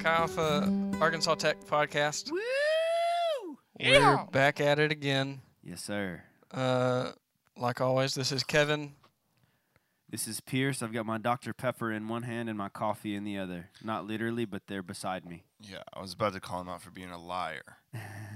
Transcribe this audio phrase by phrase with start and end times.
[0.00, 2.30] the Chi Alpha Arkansas Tech podcast.
[2.30, 3.58] Woo!
[3.78, 5.42] We're back at it again.
[5.62, 6.22] Yes, sir.
[6.50, 7.12] Uh,
[7.56, 8.94] like always, this is Kevin.
[10.08, 10.82] This is Pierce.
[10.82, 11.52] I've got my Dr.
[11.52, 13.70] Pepper in one hand and my coffee in the other.
[13.84, 15.44] Not literally, but they're beside me.
[15.60, 17.78] Yeah, I was about to call him out for being a liar,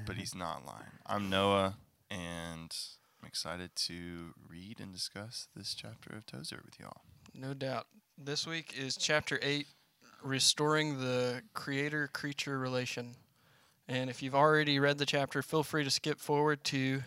[0.07, 0.93] but he's not lying.
[1.07, 1.77] I'm Noah,
[2.11, 2.77] and
[3.23, 7.03] I'm excited to read and discuss this chapter of Tozer with y'all.
[7.35, 7.87] No doubt.
[8.19, 9.67] This week is chapter 8
[10.23, 13.15] Restoring the Creator Creature Relation.
[13.89, 17.03] And if you've already read the chapter, feel free to skip forward to.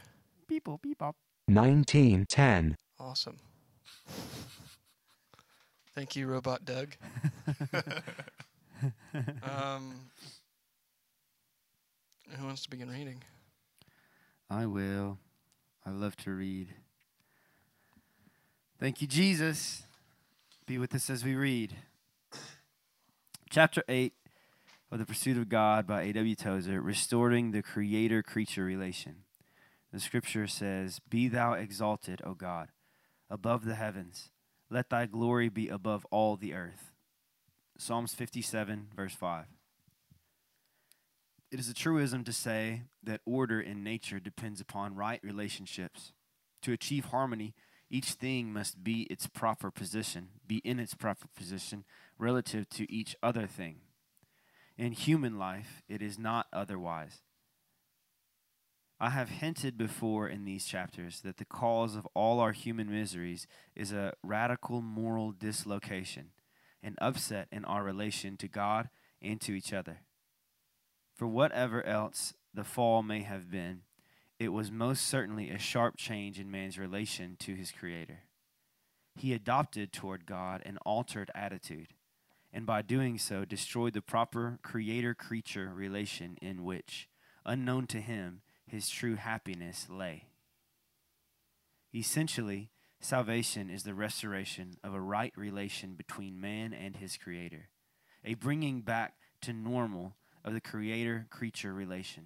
[0.47, 2.75] Beep, boop, beep, 1910.
[2.99, 3.37] Awesome.
[5.95, 6.95] Thank you, Robot Doug.
[9.43, 9.95] um,
[12.29, 13.23] who wants to begin reading?
[14.49, 15.17] I will.
[15.85, 16.67] I love to read.
[18.79, 19.83] Thank you, Jesus.
[20.65, 21.75] Be with us as we read.
[23.49, 24.11] Chapter 8
[24.91, 26.35] of The Pursuit of God by A.W.
[26.35, 29.23] Tozer, Restoring the Creator Creature Relation.
[29.93, 32.69] The scripture says, Be thou exalted, O God,
[33.29, 34.31] above the heavens.
[34.69, 36.91] Let thy glory be above all the earth.
[37.77, 39.45] Psalms 57, verse 5.
[41.49, 46.11] It is a truism to say that order in nature depends upon right relationships.
[46.63, 47.53] To achieve harmony,
[47.89, 51.85] each thing must be its proper position, be in its proper position
[52.17, 53.77] relative to each other thing.
[54.77, 57.21] In human life, it is not otherwise.
[58.99, 63.45] I have hinted before in these chapters that the cause of all our human miseries
[63.75, 66.31] is a radical moral dislocation,
[66.81, 68.89] an upset in our relation to God
[69.21, 70.01] and to each other.
[71.15, 73.81] For whatever else the fall may have been,
[74.39, 78.19] it was most certainly a sharp change in man's relation to his Creator.
[79.15, 81.93] He adopted toward God an altered attitude,
[82.57, 87.07] and by doing so destroyed the proper creator creature relation in which,
[87.45, 90.23] unknown to him, his true happiness lay.
[91.93, 97.69] Essentially, salvation is the restoration of a right relation between man and his Creator,
[98.25, 102.25] a bringing back to normal of the creator creature relation.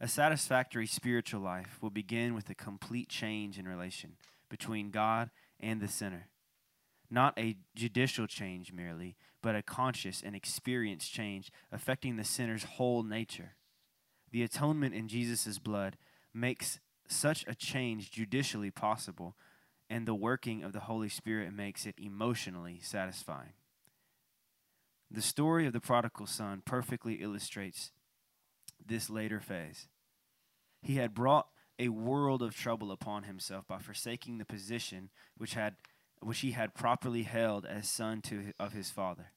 [0.00, 4.16] A satisfactory spiritual life will begin with a complete change in relation
[4.48, 5.30] between God
[5.60, 6.26] and the sinner.
[7.10, 13.02] Not a judicial change merely, but a conscious and experienced change affecting the sinner's whole
[13.02, 13.56] nature.
[14.30, 15.96] The atonement in Jesus' blood
[16.32, 16.78] makes
[17.08, 19.36] such a change judicially possible,
[19.88, 23.54] and the working of the Holy Spirit makes it emotionally satisfying.
[25.10, 27.90] The story of the prodigal son perfectly illustrates
[28.84, 29.88] this later phase.
[30.82, 31.48] He had brought
[31.80, 35.74] a world of trouble upon himself by forsaking the position which had
[36.20, 39.32] which he had properly held as son to of his father.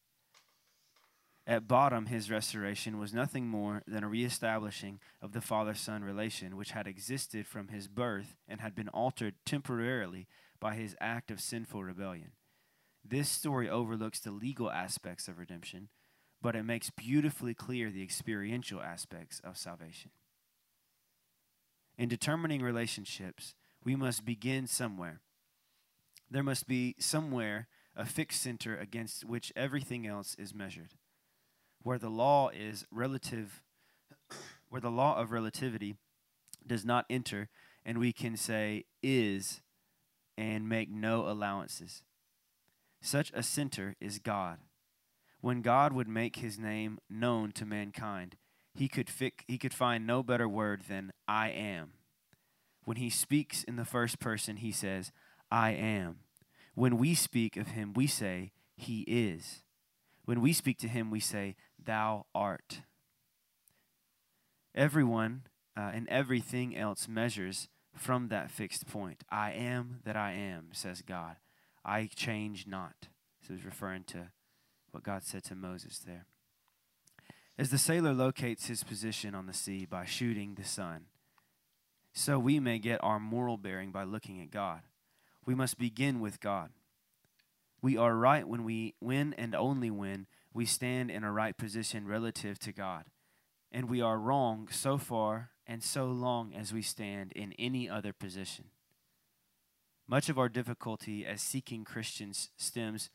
[1.45, 6.55] At bottom, his restoration was nothing more than a reestablishing of the father son relation
[6.55, 10.27] which had existed from his birth and had been altered temporarily
[10.61, 12.31] by his act of sinful rebellion.
[13.03, 15.89] This story overlooks the legal aspects of redemption,
[16.41, 20.11] but it makes beautifully clear the experiential aspects of salvation.
[21.97, 25.19] In determining relationships, we must begin somewhere.
[26.33, 30.95] There must be somewhere a fixed center against which everything else is measured.
[31.83, 33.61] Where the law is relative
[34.69, 35.95] where the law of relativity
[36.65, 37.49] does not enter
[37.85, 39.61] and we can say is
[40.35, 42.01] and make no allowances.
[42.99, 44.57] Such a center is God.
[45.39, 48.37] When God would make his name known to mankind,
[48.73, 51.91] he could, fic- he could find no better word than I am.
[52.85, 55.11] When he speaks in the first person, he says,
[55.53, 56.15] I am.
[56.73, 59.61] When we speak of him, we say, He is.
[60.25, 62.81] When we speak to him, we say, Thou art.
[64.73, 65.43] Everyone
[65.77, 69.23] uh, and everything else measures from that fixed point.
[69.29, 71.35] I am that I am, says God.
[71.85, 73.09] I change not.
[73.45, 74.31] So he's referring to
[74.89, 76.25] what God said to Moses there.
[77.59, 81.05] As the sailor locates his position on the sea by shooting the sun,
[82.11, 84.81] so we may get our moral bearing by looking at God.
[85.45, 86.69] We must begin with God.
[87.81, 92.07] We are right when we when and only when we stand in a right position
[92.07, 93.05] relative to God.
[93.71, 98.13] And we are wrong so far and so long as we stand in any other
[98.13, 98.65] position.
[100.07, 103.09] Much of our difficulty as seeking Christians stems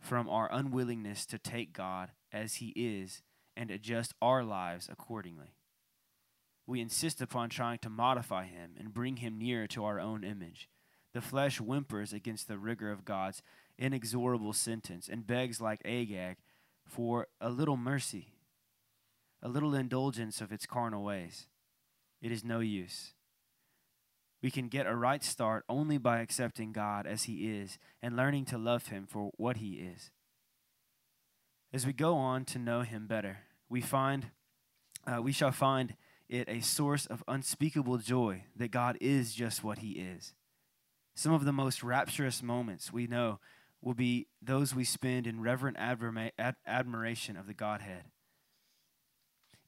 [0.00, 3.22] from our unwillingness to take God as He is
[3.56, 5.54] and adjust our lives accordingly.
[6.66, 10.68] We insist upon trying to modify Him and bring Him nearer to our own image.
[11.14, 13.42] The flesh whimpers against the rigor of God's
[13.78, 16.36] inexorable sentence and begs like Agag
[16.84, 18.34] for a little mercy,
[19.42, 21.46] a little indulgence of its carnal ways.
[22.20, 23.14] It is no use.
[24.42, 28.44] We can get a right start only by accepting God as He is and learning
[28.46, 30.10] to love Him for what He is.
[31.72, 33.38] As we go on to know Him better,
[33.70, 34.26] we find
[35.06, 35.94] uh, we shall find
[36.28, 40.34] it a source of unspeakable joy that God is just what He is.
[41.14, 43.38] Some of the most rapturous moments we know
[43.80, 48.04] will be those we spend in reverent admira- ad- admiration of the Godhead.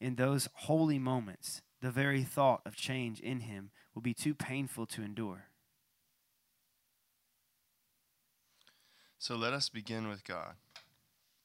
[0.00, 4.86] In those holy moments, the very thought of change in Him will be too painful
[4.86, 5.50] to endure.
[9.18, 10.54] So let us begin with God.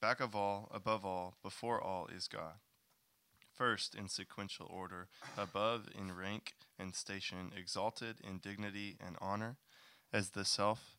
[0.02, 2.56] Back of all, above all, before all is God.
[3.54, 5.08] First in sequential order,
[5.38, 9.58] above in rank and station, exalted in dignity and honor,
[10.14, 10.98] as the self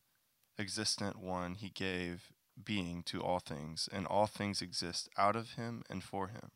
[0.59, 2.31] existent one he gave
[2.63, 6.51] being to all things, and all things exist out of him and for him.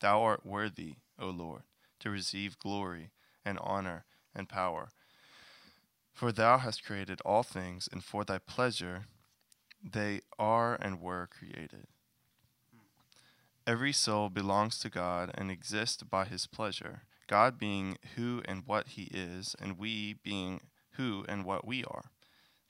[0.00, 1.62] Thou art worthy, O Lord,
[2.00, 3.10] to receive glory
[3.44, 4.90] and honor and power.
[6.12, 9.06] For thou hast created all things, and for thy pleasure
[9.82, 11.86] they are and were created.
[13.66, 18.88] Every soul belongs to God and exists by his pleasure, God being who and what
[18.88, 20.60] he is, and we being
[20.98, 22.10] who and what we are.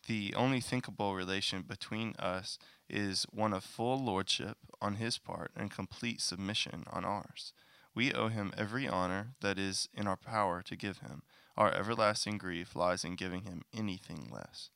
[0.06, 2.58] The only thinkable relation between us
[2.88, 7.52] is one of full lordship on his part and complete submission on ours.
[7.94, 11.22] We owe him every honor that is in our power to give him.
[11.56, 14.70] Our everlasting grief lies in giving him anything less.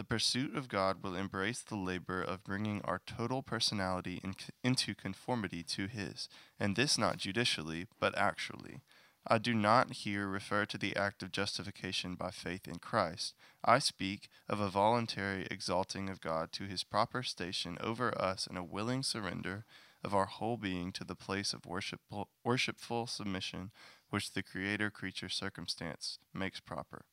[0.00, 4.34] The pursuit of God will embrace the labor of bringing our total personality in,
[4.64, 6.26] into conformity to His,
[6.58, 8.80] and this not judicially, but actually.
[9.26, 13.34] I do not here refer to the act of justification by faith in Christ.
[13.64, 18.56] I speak of a voluntary exalting of God to His proper station over us and
[18.56, 19.66] a willing surrender
[20.02, 23.70] of our whole being to the place of worshipful, worshipful submission
[24.08, 27.04] which the Creator creature circumstance makes proper.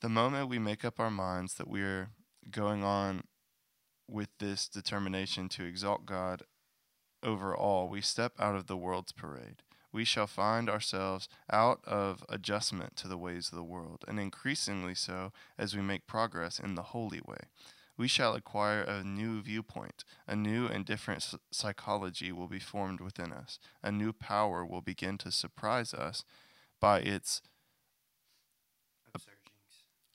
[0.00, 2.10] The moment we make up our minds that we're
[2.50, 3.24] going on
[4.06, 6.42] with this determination to exalt God
[7.22, 9.62] over all, we step out of the world's parade.
[9.92, 14.94] We shall find ourselves out of adjustment to the ways of the world, and increasingly
[14.94, 17.48] so as we make progress in the holy way.
[17.96, 20.04] We shall acquire a new viewpoint.
[20.26, 23.58] A new and different psychology will be formed within us.
[23.82, 26.24] A new power will begin to surprise us
[26.80, 27.42] by its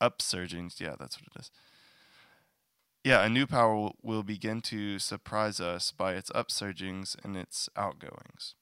[0.01, 0.79] upsurgings.
[0.79, 1.51] Yeah, that's what it is.
[3.03, 7.69] Yeah, a new power will, will begin to surprise us by its upsurgings and its
[7.77, 8.55] outgoings.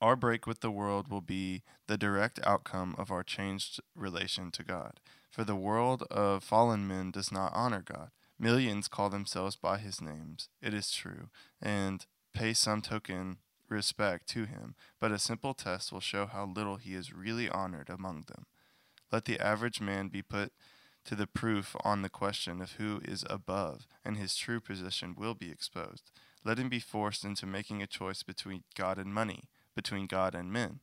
[0.00, 4.62] Our break with the world will be the direct outcome of our changed relation to
[4.62, 5.00] God.
[5.30, 8.10] For the world of fallen men does not honor God.
[8.38, 11.28] Millions call themselves by his names, it is true,
[11.60, 16.76] and pay some token respect to him, but a simple test will show how little
[16.76, 18.46] he is really honored among them.
[19.10, 20.52] Let the average man be put
[21.06, 25.34] to the proof on the question of who is above, and his true position will
[25.34, 26.12] be exposed.
[26.44, 30.52] Let him be forced into making a choice between God and money, between God and
[30.52, 30.80] men,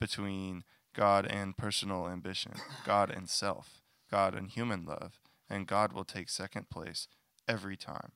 [0.00, 0.64] between
[0.94, 2.52] God and personal ambition,
[2.86, 7.08] God and self, God and human love, and God will take second place
[7.46, 8.12] every time.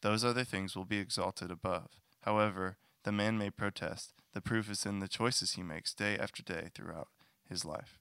[0.00, 1.90] Those other things will be exalted above.
[2.22, 4.14] However, the man may protest.
[4.32, 7.10] The proof is in the choices he makes day after day throughout
[7.48, 8.00] his life.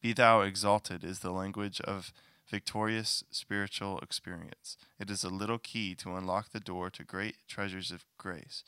[0.00, 2.12] Be thou exalted is the language of
[2.48, 4.76] victorious spiritual experience.
[5.00, 8.62] It is a little key to unlock the door to great treasures of grace.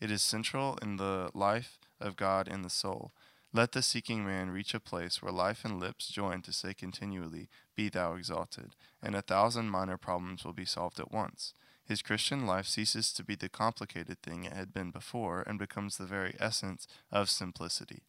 [0.00, 3.12] It is central in the life of God in the soul.
[3.52, 7.48] Let the seeking man reach a place where life and lips join to say continually,
[7.74, 11.54] Be thou exalted, and a thousand minor problems will be solved at once.
[11.86, 15.96] His Christian life ceases to be the complicated thing it had been before and becomes
[15.96, 18.02] the very essence of simplicity.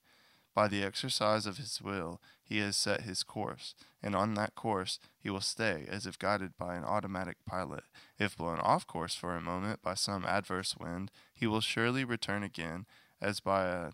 [0.58, 4.98] By the exercise of his will, he has set his course, and on that course
[5.20, 7.84] he will stay as if guided by an automatic pilot.
[8.18, 12.42] If blown off course for a moment by some adverse wind, he will surely return
[12.42, 12.88] again
[13.22, 13.92] as by a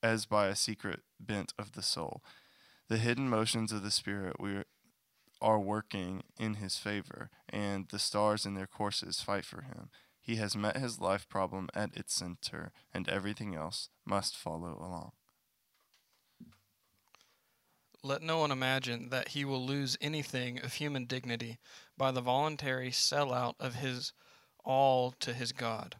[0.00, 2.22] as by a secret bent of the soul.
[2.86, 4.62] The hidden motions of the spirit we
[5.42, 9.90] are working in his favor, and the stars in their courses fight for him.
[10.28, 15.12] He has met his life problem at its center, and everything else must follow along.
[18.02, 21.56] Let no one imagine that he will lose anything of human dignity
[21.96, 24.12] by the voluntary sellout of his
[24.62, 25.96] all to his God.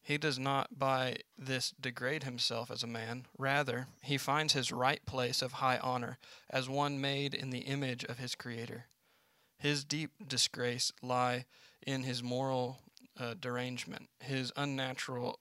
[0.00, 3.26] He does not by this degrade himself as a man.
[3.36, 6.16] Rather, he finds his right place of high honor
[6.48, 8.86] as one made in the image of his Creator.
[9.58, 11.44] His deep disgrace lie
[11.86, 12.78] in his moral
[13.18, 15.38] uh, derangement, his unnatural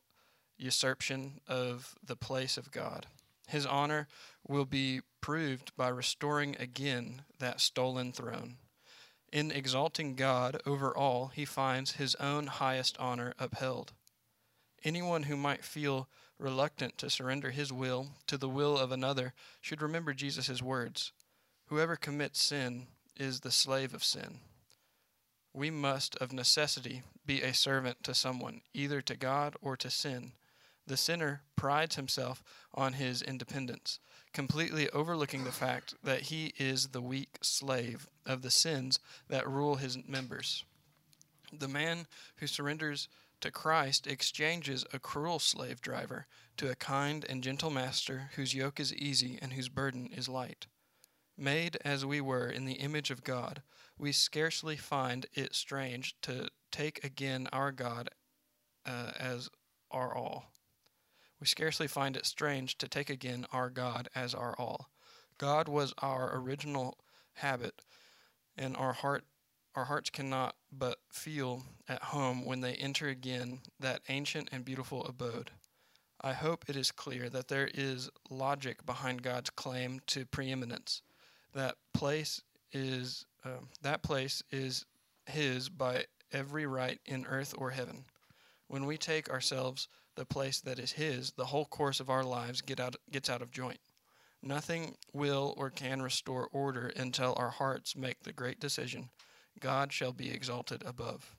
[0.57, 3.05] usurpation of the place of God.
[3.47, 4.07] His honor
[4.47, 8.57] will be proved by restoring again that stolen throne.
[9.31, 13.93] In exalting God over all, he finds his own highest honor upheld.
[14.83, 16.07] Anyone who might feel
[16.37, 21.11] reluctant to surrender his will to the will of another should remember Jesus' words
[21.67, 24.39] Whoever commits sin is the slave of sin.
[25.53, 30.31] We must, of necessity, be a servant to someone, either to God or to sin.
[30.87, 32.43] The sinner prides himself
[32.73, 33.99] on his independence,
[34.33, 39.75] completely overlooking the fact that he is the weak slave of the sins that rule
[39.75, 40.65] his members.
[41.53, 42.07] The man
[42.37, 43.07] who surrenders
[43.41, 46.25] to Christ exchanges a cruel slave driver
[46.57, 50.65] to a kind and gentle master whose yoke is easy and whose burden is light.
[51.37, 53.61] Made as we were in the image of God,
[53.99, 58.09] we scarcely find it strange to take again our God
[58.85, 59.49] uh, as
[59.91, 60.45] our all.
[61.39, 64.89] We scarcely find it strange to take again our God as our all.
[65.37, 66.97] God was our original
[67.33, 67.81] habit,
[68.57, 69.25] and our heart
[69.75, 75.05] our hearts cannot but feel at home when they enter again that ancient and beautiful
[75.05, 75.51] abode.
[76.19, 81.01] I hope it is clear that there is logic behind God's claim to preeminence.
[81.53, 82.41] That place
[82.73, 84.85] is uh, that place is
[85.25, 88.05] His by every right in earth or heaven.
[88.67, 92.61] When we take ourselves the place that is His, the whole course of our lives
[92.61, 93.79] get out, gets out of joint.
[94.41, 99.09] Nothing will or can restore order until our hearts make the great decision
[99.59, 101.35] God shall be exalted above.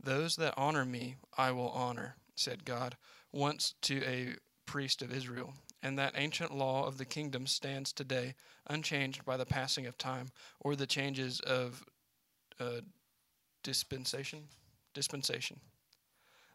[0.00, 2.96] Those that honor me, I will honor, said God
[3.32, 4.34] once to a
[4.66, 5.54] priest of Israel.
[5.82, 8.34] And that ancient law of the kingdom stands today,
[8.68, 10.28] unchanged by the passing of time
[10.60, 11.84] or the changes of
[12.60, 12.82] uh,
[13.62, 14.44] dispensation.
[14.94, 15.60] Dispensation.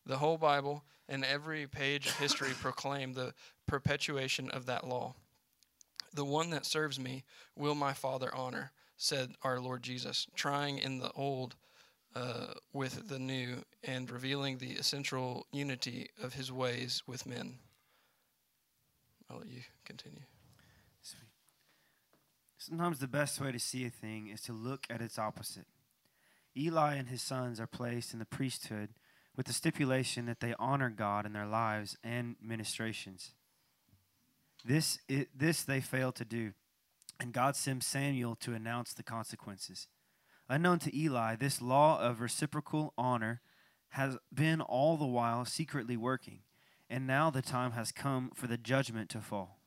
[0.05, 3.33] The whole Bible and every page of history proclaim the
[3.65, 5.15] perpetuation of that law.
[6.13, 7.23] The one that serves me
[7.55, 11.55] will my Father honor, said our Lord Jesus, trying in the old
[12.15, 17.59] uh, with the new and revealing the essential unity of his ways with men.
[19.29, 20.21] I'll let you continue.
[21.01, 21.29] Sweet.
[22.57, 25.67] Sometimes the best way to see a thing is to look at its opposite.
[26.55, 28.89] Eli and his sons are placed in the priesthood
[29.35, 33.33] with the stipulation that they honor God in their lives and ministrations.
[34.65, 36.53] This, it, this they fail to do,
[37.19, 39.87] and God sends Samuel to announce the consequences.
[40.49, 43.41] Unknown to Eli, this law of reciprocal honor
[43.89, 46.39] has been all the while secretly working,
[46.89, 49.59] and now the time has come for the judgment to fall.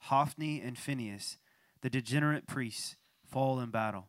[0.00, 1.38] Hophni and Phinehas,
[1.80, 4.08] the degenerate priests, fall in battle.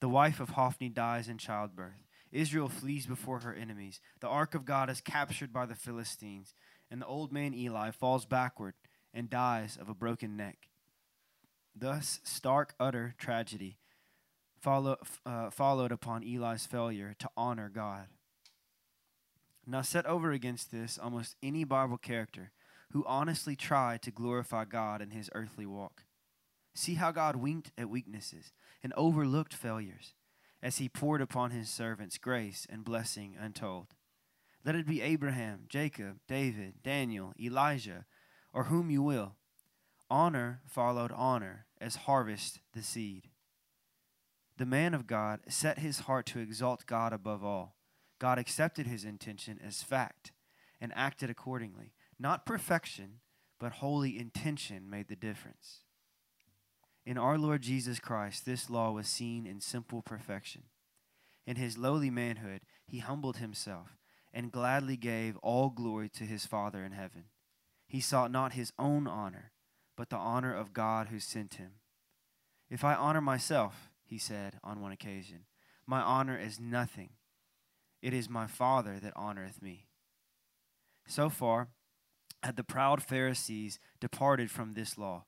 [0.00, 2.04] The wife of Hophni dies in childbirth.
[2.30, 4.00] Israel flees before her enemies.
[4.20, 6.54] The ark of God is captured by the Philistines,
[6.90, 8.74] and the old man Eli falls backward
[9.12, 10.68] and dies of a broken neck.
[11.74, 13.78] Thus, stark, utter tragedy
[14.62, 14.96] follow,
[15.26, 18.06] uh, followed upon Eli's failure to honor God.
[19.66, 22.52] Now, set over against this almost any Bible character
[22.92, 26.04] who honestly tried to glorify God in his earthly walk.
[26.74, 28.52] See how God winked at weaknesses
[28.82, 30.14] and overlooked failures
[30.62, 33.88] as he poured upon his servants grace and blessing untold.
[34.64, 38.06] Let it be Abraham, Jacob, David, Daniel, Elijah,
[38.52, 39.36] or whom you will.
[40.08, 43.30] Honor followed honor as harvest the seed.
[44.58, 47.74] The man of God set his heart to exalt God above all.
[48.22, 50.30] God accepted his intention as fact
[50.80, 51.92] and acted accordingly.
[52.20, 53.14] Not perfection,
[53.58, 55.80] but holy intention made the difference.
[57.04, 60.62] In our Lord Jesus Christ, this law was seen in simple perfection.
[61.48, 63.96] In his lowly manhood, he humbled himself
[64.32, 67.24] and gladly gave all glory to his Father in heaven.
[67.88, 69.50] He sought not his own honor,
[69.96, 71.72] but the honor of God who sent him.
[72.70, 75.46] If I honor myself, he said on one occasion,
[75.88, 77.10] my honor is nothing.
[78.02, 79.86] It is my Father that honoreth me.
[81.06, 81.68] So far
[82.42, 85.26] had the proud Pharisees departed from this law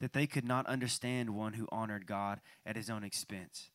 [0.00, 3.70] that they could not understand one who honored God at his own expense.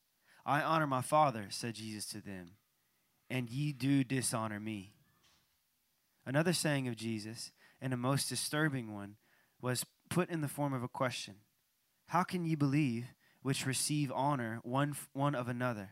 [0.46, 2.54] I honor my Father, said Jesus to them,
[3.30, 4.96] and ye do dishonor me.
[6.26, 7.52] Another saying of Jesus,
[7.82, 9.16] and a most disturbing one,
[9.62, 11.36] was put in the form of a question
[12.08, 15.92] How can ye believe which receive honor one, one of another,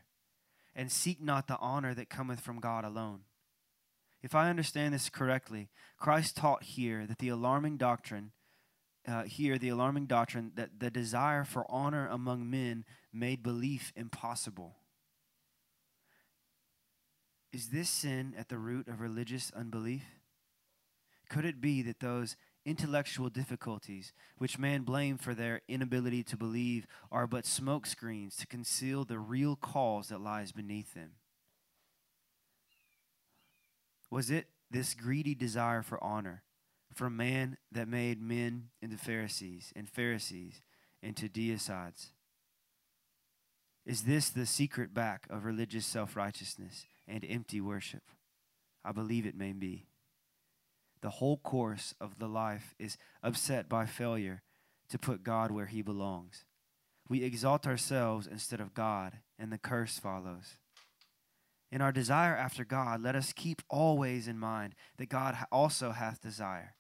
[0.78, 3.22] and seek not the honor that cometh from God alone.
[4.22, 8.32] If I understand this correctly, Christ taught here that the alarming doctrine,
[9.08, 14.76] uh, here the alarming doctrine that the desire for honor among men made belief impossible.
[17.52, 20.04] Is this sin at the root of religious unbelief?
[21.30, 22.36] Could it be that those
[22.68, 28.46] intellectual difficulties, which man blame for their inability to believe, are but smoke screens to
[28.46, 31.12] conceal the real cause that lies beneath them?
[34.12, 36.44] Was it this greedy desire for honor
[36.94, 40.62] from man that made men into Pharisees and Pharisees
[41.02, 42.08] into deicides?
[43.86, 48.04] Is this the secret back of religious self righteousness and empty worship?
[48.84, 49.86] I believe it may be.
[51.02, 54.42] The whole course of the life is upset by failure
[54.90, 56.46] to put God where he belongs.
[57.10, 60.58] We exalt ourselves instead of God, and the curse follows.
[61.72, 66.22] In our desire after God, let us keep always in mind that God also hath
[66.22, 66.76] desire.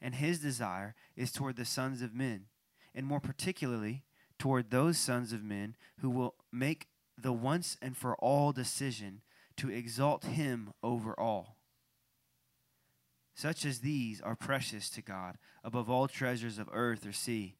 [0.00, 2.46] And his desire is toward the sons of men,
[2.94, 4.04] and more particularly
[4.38, 6.86] toward those sons of men who will make
[7.16, 9.22] the once and for all decision
[9.56, 11.57] to exalt him over all.
[13.38, 17.54] Such as these are precious to God above all treasures of earth or sea.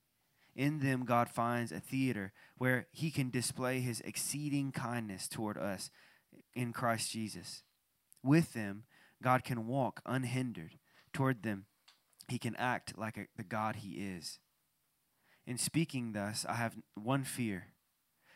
[0.56, 5.92] In them, God finds a theater where he can display his exceeding kindness toward us
[6.52, 7.62] in Christ Jesus.
[8.24, 8.86] With them,
[9.22, 10.80] God can walk unhindered.
[11.12, 11.66] Toward them,
[12.26, 14.40] he can act like a, the God he is.
[15.46, 17.68] In speaking thus, I have one fear.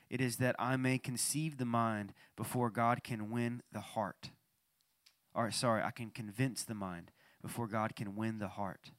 [0.09, 4.31] It is that I may conceive the mind before God can win the heart.
[5.35, 7.11] Or, sorry, I can convince the mind
[7.43, 8.93] before God can win the heart.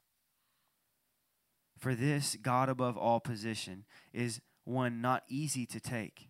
[1.79, 6.29] For this, God above all position is one not easy to take.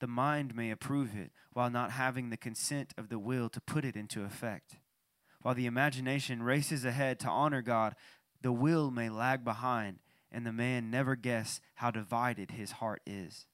[0.00, 3.84] The mind may approve it while not having the consent of the will to put
[3.84, 4.76] it into effect.
[5.42, 7.94] While the imagination races ahead to honor God,
[8.42, 9.98] the will may lag behind,
[10.30, 13.46] and the man never guess how divided his heart is.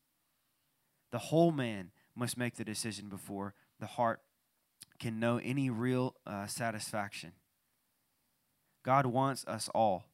[1.10, 4.20] The whole man must make the decision before the heart
[4.98, 7.32] can know any real uh, satisfaction.
[8.84, 10.04] God wants us all,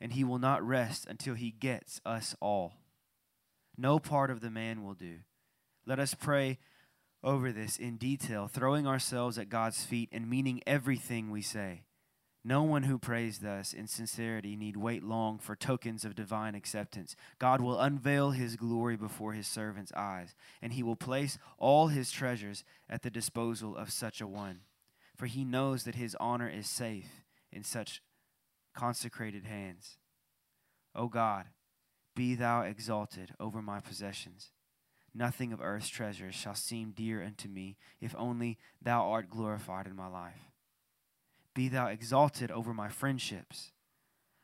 [0.00, 2.74] and he will not rest until he gets us all.
[3.78, 5.20] No part of the man will do.
[5.86, 6.58] Let us pray
[7.22, 11.84] over this in detail, throwing ourselves at God's feet and meaning everything we say.
[12.44, 17.14] No one who prays thus in sincerity need wait long for tokens of divine acceptance.
[17.38, 22.10] God will unveil his glory before his servant's eyes, and he will place all his
[22.10, 24.62] treasures at the disposal of such a one.
[25.16, 28.02] For he knows that his honor is safe in such
[28.74, 29.98] consecrated hands.
[30.94, 31.46] O God,
[32.14, 34.50] be thou exalted over my possessions.
[35.14, 39.94] Nothing of earth's treasures shall seem dear unto me, if only thou art glorified in
[39.94, 40.50] my life.
[41.54, 43.72] Be thou exalted over my friendships.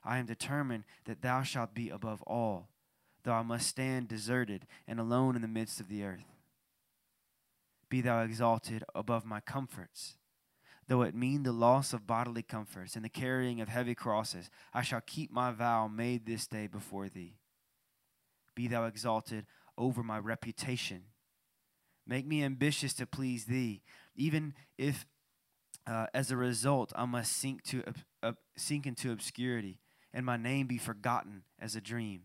[0.05, 2.68] I am determined that thou shalt be above all,
[3.25, 6.35] though I must stand deserted and alone in the midst of the earth.
[7.88, 10.17] Be thou exalted above my comforts.
[10.88, 14.83] Though it mean the loss of bodily comforts and the carrying of heavy crosses, I
[14.83, 17.37] shall keep my vow made this day before thee.
[18.55, 19.44] Be thou exalted
[19.77, 21.03] over my reputation.
[22.07, 23.83] Make me ambitious to please thee,
[24.16, 25.05] even if
[25.87, 27.85] uh, as a result I must sink, to,
[28.22, 29.79] uh, sink into obscurity
[30.12, 32.22] and my name be forgotten as a dream.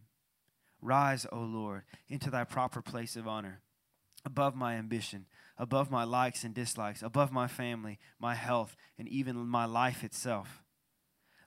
[0.82, 3.62] Rise, O Lord, into thy proper place of honor,
[4.26, 5.26] above my ambition,
[5.58, 10.64] above my likes and dislikes, above my family, my health, and even my life itself.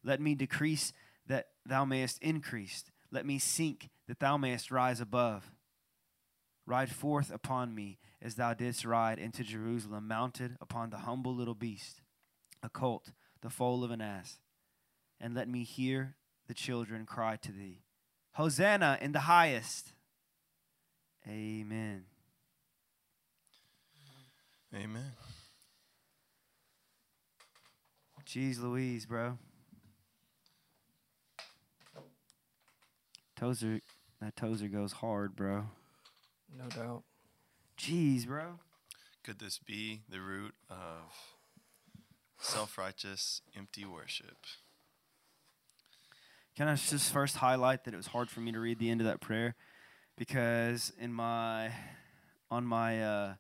[0.05, 0.93] Let me decrease
[1.27, 2.85] that thou mayest increase.
[3.11, 5.51] Let me sink that thou mayest rise above.
[6.67, 11.55] Ride forth upon me as thou didst ride into Jerusalem, mounted upon the humble little
[11.55, 12.03] beast,
[12.63, 14.39] a colt, the foal of an ass.
[15.21, 16.17] And let me hear
[16.47, 17.83] the children cry to thee,
[18.33, 19.93] Hosanna in the highest.
[21.29, 22.05] Amen.
[24.77, 25.13] Amen.
[28.27, 29.39] Jeez Louise, bro.
[33.37, 33.81] Tozer,
[34.21, 35.67] that Tozer goes hard, bro.
[36.55, 37.05] No doubt.
[37.79, 38.59] Jeez, bro.
[39.25, 41.13] Could this be the root of
[42.39, 44.37] self righteous, empty worship?
[46.55, 49.01] Can I just first highlight that it was hard for me to read the end
[49.01, 49.55] of that prayer
[50.19, 51.73] because in my
[52.51, 53.35] on my uh,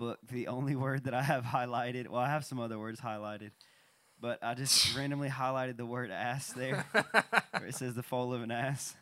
[0.00, 3.50] book the only word that I have highlighted well I have some other words highlighted
[4.20, 6.84] but I just randomly highlighted the word ass there
[7.52, 8.94] where it says the foal of an ass.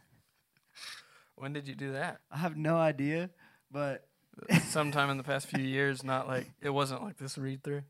[1.37, 2.21] When did you do that?
[2.31, 3.31] I have no idea,
[3.71, 4.05] but
[4.69, 7.83] Sometime in the past few years, not like it wasn't like this read through.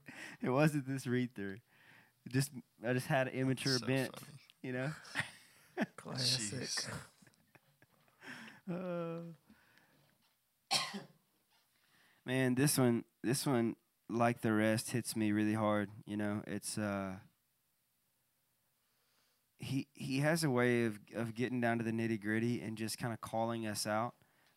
[0.42, 1.56] it wasn't this read through.
[2.32, 2.50] Just
[2.86, 4.38] I just had an immature So bent, funny.
[4.62, 4.90] you know.
[5.96, 6.68] Classic.
[8.70, 9.20] Uh,
[12.28, 13.74] man, this one, this one,
[14.10, 15.88] like the rest, hits me really hard.
[16.06, 17.14] You know, it's uh,
[19.58, 22.98] he he has a way of of getting down to the nitty gritty and just
[22.98, 24.14] kind of calling us out.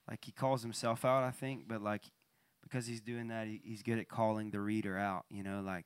[0.09, 2.03] Like he calls himself out, I think, but like
[2.61, 5.25] because he's doing that, he, he's good at calling the reader out.
[5.29, 5.85] You know, like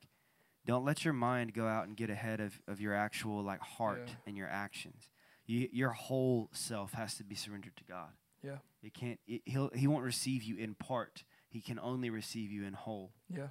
[0.66, 4.02] don't let your mind go out and get ahead of, of your actual like heart
[4.08, 4.14] Yeah.
[4.26, 5.08] and your actions.
[5.46, 8.10] You, your whole self has to be surrendered to God.
[8.42, 8.56] Yeah.
[8.82, 9.20] It can't.
[9.28, 11.22] It, he'll he won't receive you in part.
[11.56, 13.14] He can only receive you in whole.
[13.34, 13.48] Yeah.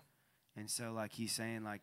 [0.55, 1.81] And so like he's saying like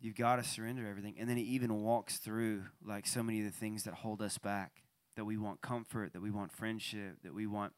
[0.00, 1.16] you've got to surrender everything.
[1.18, 4.38] And then he even walks through like so many of the things that hold us
[4.38, 4.80] back.
[5.16, 7.74] That we want comfort, that we want friendship, that we want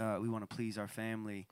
[0.00, 1.46] uh, we want to please our family.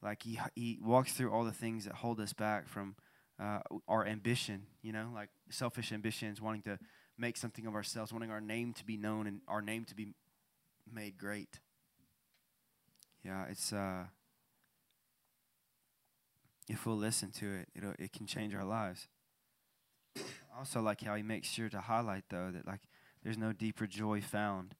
[0.00, 2.94] Like he he walks through all the things that hold us back from
[3.42, 6.78] uh, our ambition, you know, like selfish ambitions, wanting to
[7.18, 10.14] make something of ourselves, wanting our name to be known and our name to be
[10.90, 11.58] made great.
[13.24, 14.04] Yeah, it's uh
[16.68, 19.08] if we'll listen to it, it it can change our lives.
[20.16, 20.22] I
[20.58, 22.80] also like how he makes sure to highlight though that like
[23.22, 24.74] there's no deeper joy found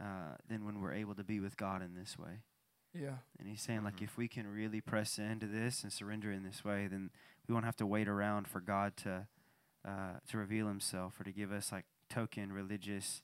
[0.00, 2.42] uh, than when we're able to be with God in this way.
[2.94, 3.18] Yeah.
[3.38, 4.02] And he's saying like Mhm.
[4.04, 7.10] if we can really press into this and surrender in this way, then
[7.46, 9.26] we won't have to wait around for God to
[9.84, 13.22] uh, to reveal Himself or to give us like token religious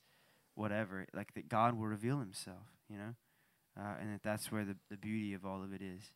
[0.55, 1.07] whatever.
[1.13, 3.15] Like that God will reveal Himself, you know,
[3.77, 6.13] uh, and that that's where the the beauty of all of it is.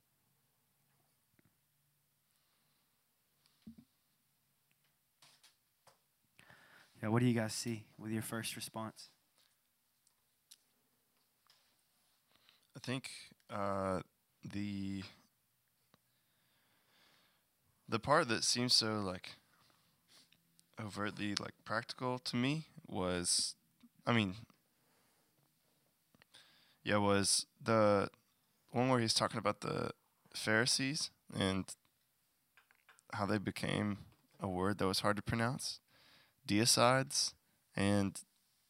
[7.03, 9.09] Yeah, what do you guys see with your first response?
[12.77, 13.11] I think
[13.51, 14.01] uh,
[14.53, 15.03] the
[17.89, 19.31] the part that seems so like
[20.81, 23.55] overtly like practical to me was,
[24.07, 24.35] I mean,
[26.85, 28.09] yeah, was the
[28.73, 29.91] one where he's talking about the
[30.35, 31.67] Pharisees and
[33.15, 33.99] how they became
[34.41, 35.81] a word that was hard to pronounce,
[36.47, 37.33] deicides,
[37.75, 38.21] and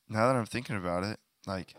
[0.08, 1.74] now that I'm thinking about it, like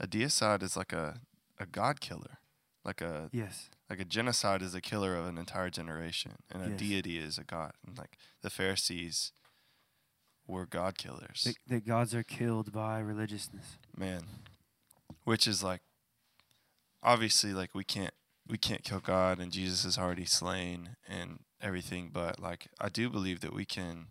[0.00, 1.20] a deicide is like a,
[1.58, 2.38] a god killer.
[2.84, 3.68] Like a Yes.
[3.90, 6.78] like a genocide is a killer of an entire generation and a Yes.
[6.78, 7.72] deity is a god.
[7.84, 9.32] And like the Pharisees
[10.46, 11.42] were god killers.
[11.44, 13.78] That, that gods are killed by religiousness.
[13.96, 14.22] Man.
[15.24, 15.80] Which is like
[17.02, 18.14] obviously like we can't
[18.48, 23.10] we can't kill God and Jesus is already slain and everything, but like I do
[23.10, 24.06] believe that we can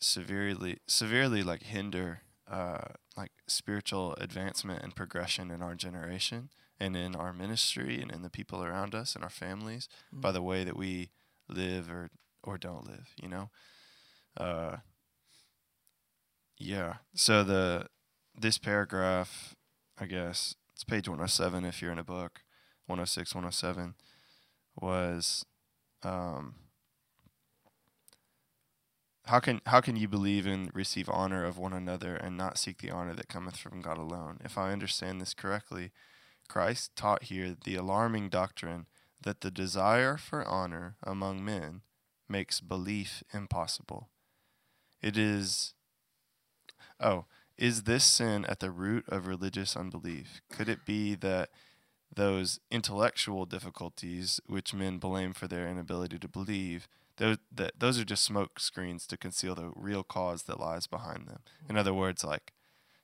[0.00, 7.14] severely severely like hinder uh like spiritual advancement and progression in our generation and in
[7.14, 10.76] our ministry and in the people around us and our families by the way that
[10.76, 11.10] we
[11.48, 12.10] live or
[12.42, 13.50] or don't live, you know?
[14.36, 14.76] Uh
[16.58, 16.94] yeah.
[17.14, 17.86] So the
[18.38, 19.54] this paragraph,
[19.98, 22.40] I guess, it's page 107 if you're in a book,
[22.86, 23.94] 106, 107
[24.76, 25.44] was
[26.02, 26.54] um
[29.26, 32.78] how can how can you believe and receive honor of one another and not seek
[32.78, 34.38] the honor that cometh from God alone?
[34.44, 35.92] If I understand this correctly,
[36.48, 38.86] Christ taught here the alarming doctrine
[39.22, 41.80] that the desire for honor among men
[42.28, 44.10] makes belief impossible.
[45.00, 45.74] It is
[47.00, 50.42] Oh, is this sin at the root of religious unbelief?
[50.50, 51.50] Could it be that
[52.14, 58.04] those intellectual difficulties which men blame for their inability to believe, those that those are
[58.04, 61.40] just smoke screens to conceal the real cause that lies behind them.
[61.68, 62.52] In other words, like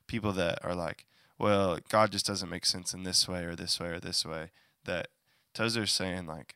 [0.07, 1.07] people that are like,
[1.39, 4.51] well, God just doesn't make sense in this way or this way or this way.
[4.85, 5.09] That
[5.55, 6.55] Tozer's saying like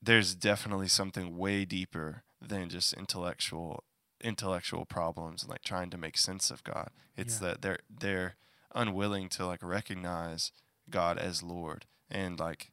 [0.00, 3.84] there's definitely something way deeper than just intellectual
[4.20, 6.90] intellectual problems and like trying to make sense of God.
[7.16, 7.48] It's Yeah.
[7.48, 8.36] that they're they're
[8.74, 10.50] unwilling to like recognize
[10.88, 12.71] God as Lord and like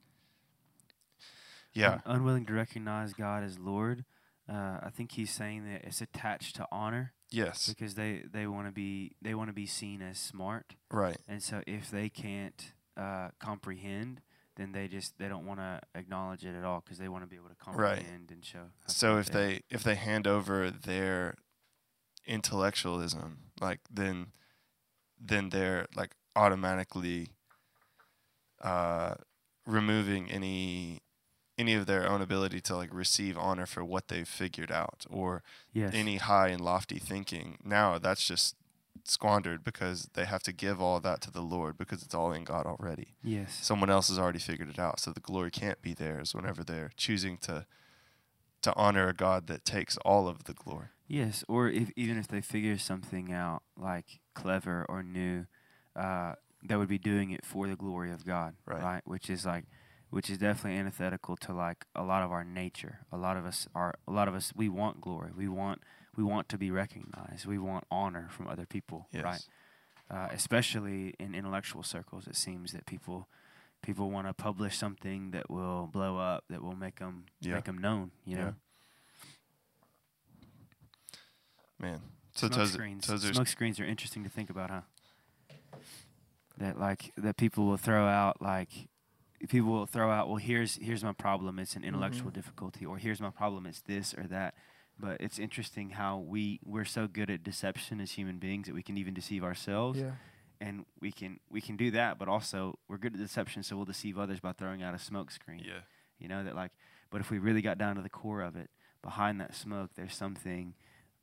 [1.74, 4.06] yeah, Un- unwilling to recognize God as Lord.
[4.48, 8.66] Uh, I think he's saying that it's attached to honor yes, because they, they want
[8.68, 11.18] to be they want to be seen as smart, right.
[11.28, 14.22] and so if they can't uh, comprehend,
[14.56, 17.28] then they just they don't want to acknowledge it at all because they want to
[17.28, 17.98] be able to Right.
[17.98, 18.72] comprehend and show.
[18.88, 21.36] So if they if they hand over their
[22.26, 24.28] intellectualism, like then
[25.20, 27.28] then they're like automatically
[28.62, 29.16] uh
[29.66, 31.02] removing any
[31.60, 35.44] any of their own ability to like receive honor for what they've figured out or
[35.74, 37.58] yes, any high and lofty thinking.
[37.64, 38.56] Now that's just
[39.04, 42.44] squandered because they have to give all that to the Lord because it's all in
[42.44, 43.16] God already.
[43.24, 46.64] yes, Someone else has already figured it out, so the glory can't be theirs whenever
[46.64, 47.66] they're choosing to
[48.62, 50.88] to honor a God that takes all of the glory.
[51.08, 55.46] yes, or if even if they figure something out like clever or new,
[55.96, 58.84] uh, they would be doing it for the glory of God, Right.
[58.84, 59.02] right?
[59.06, 59.64] Which is like
[60.10, 63.00] which is definitely antithetical to like a lot of our nature.
[63.12, 65.32] A lot of us are a lot of us we want glory.
[65.36, 65.82] We want
[66.16, 67.46] we want to be recognized.
[67.46, 69.24] We want honor from other people, Yes.
[69.24, 69.48] right?
[70.12, 73.28] Uh, especially in intellectual circles, it seems that people
[73.82, 77.56] people want to publish something that will blow up, that will make them Yeah.
[77.56, 78.12] make them known.
[78.26, 78.44] You Yeah.
[78.44, 78.56] know,
[81.80, 82.02] Man.
[82.34, 83.06] So smoke Tozer, screens.
[83.06, 84.82] Smoke screens are interesting to think about, huh?
[86.58, 88.90] That like that people will throw out like
[89.48, 90.28] people will throw out.
[90.28, 91.60] Well, here's here's my problem.
[91.60, 92.34] It's an intellectual Mhm.
[92.36, 93.66] difficulty, or here's my problem.
[93.66, 94.56] It's this or that.
[95.00, 98.84] But it's interesting how we we're so good at deception as human beings that we
[98.84, 100.16] can even deceive ourselves, Yeah.
[100.60, 102.18] and we can we can do that.
[102.20, 105.32] But also we're good at deception, so we'll deceive others by throwing out a smoke
[105.32, 105.60] screen.
[105.66, 105.82] yeah.
[106.18, 106.74] You know that like,
[107.12, 108.70] but if we really got down to the core of it,
[109.02, 110.76] behind that smoke, there's something,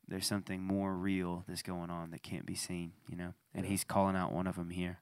[0.08, 2.94] there's something more real that's going on that can't be seen.
[3.08, 3.72] You know, and Yeah.
[3.72, 5.00] he's calling out one of them here.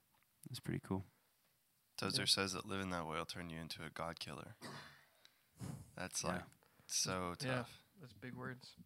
[0.51, 1.07] It's pretty cool.
[1.97, 4.57] Tozer says that living that way will turn you into a god killer.
[5.97, 6.31] That's Yeah.
[6.31, 6.43] like
[6.87, 7.57] so Yeah.
[7.59, 7.83] tough.
[8.01, 8.77] That's big words.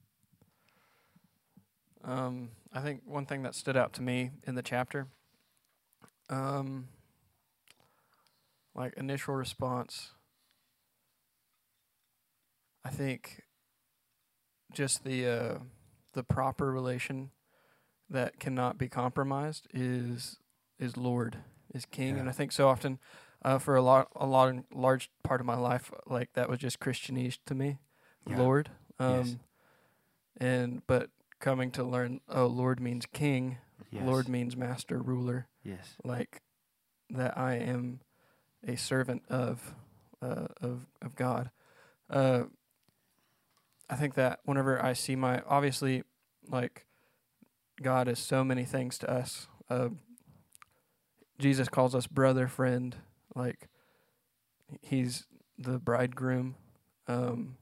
[2.05, 5.09] Um, I think one thing that stood out to me in the chapter,
[6.31, 6.89] um,
[8.75, 10.13] like initial response,
[12.85, 13.43] I think
[14.73, 15.59] just the uh,
[16.13, 17.31] the proper relation
[18.09, 20.39] that cannot be compromised is
[20.79, 21.39] is Lord,
[21.79, 22.99] is King, and I think so often,
[23.43, 26.81] uh, for a lot a lot large part of my life, like that was just
[26.81, 27.79] Christianese to me.
[28.29, 28.39] Yeah.
[28.39, 28.71] Lord.
[28.99, 29.37] Um, Yes.
[30.41, 31.11] And but
[31.41, 33.59] coming to learn, oh, Lord means King.
[33.91, 34.05] Yes.
[34.05, 35.49] Lord means Master, Ruler.
[35.65, 35.97] Yes.
[36.05, 36.43] Like
[37.11, 38.01] that, I am
[38.67, 39.75] a servant of
[40.23, 41.51] uh, of of God.
[42.11, 42.45] Uh,
[43.91, 46.05] I think that whenever I see my obviously,
[46.49, 46.87] like
[47.83, 49.49] God is so many things to us.
[49.71, 49.89] Uh,
[51.39, 52.97] Jesus calls us brother, friend.
[53.35, 53.69] Like
[54.81, 55.27] he's
[55.59, 56.57] the bridegroom.
[57.07, 57.57] Um,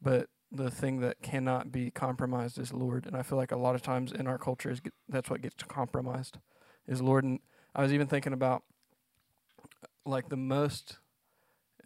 [0.00, 3.06] but the thing that cannot be compromised is Lord.
[3.06, 5.62] And I feel like a lot of times in our culture is that's what gets
[5.64, 6.38] compromised
[6.86, 7.24] is Lord.
[7.24, 7.40] And
[7.74, 8.62] I was even thinking about
[10.04, 10.98] like the most,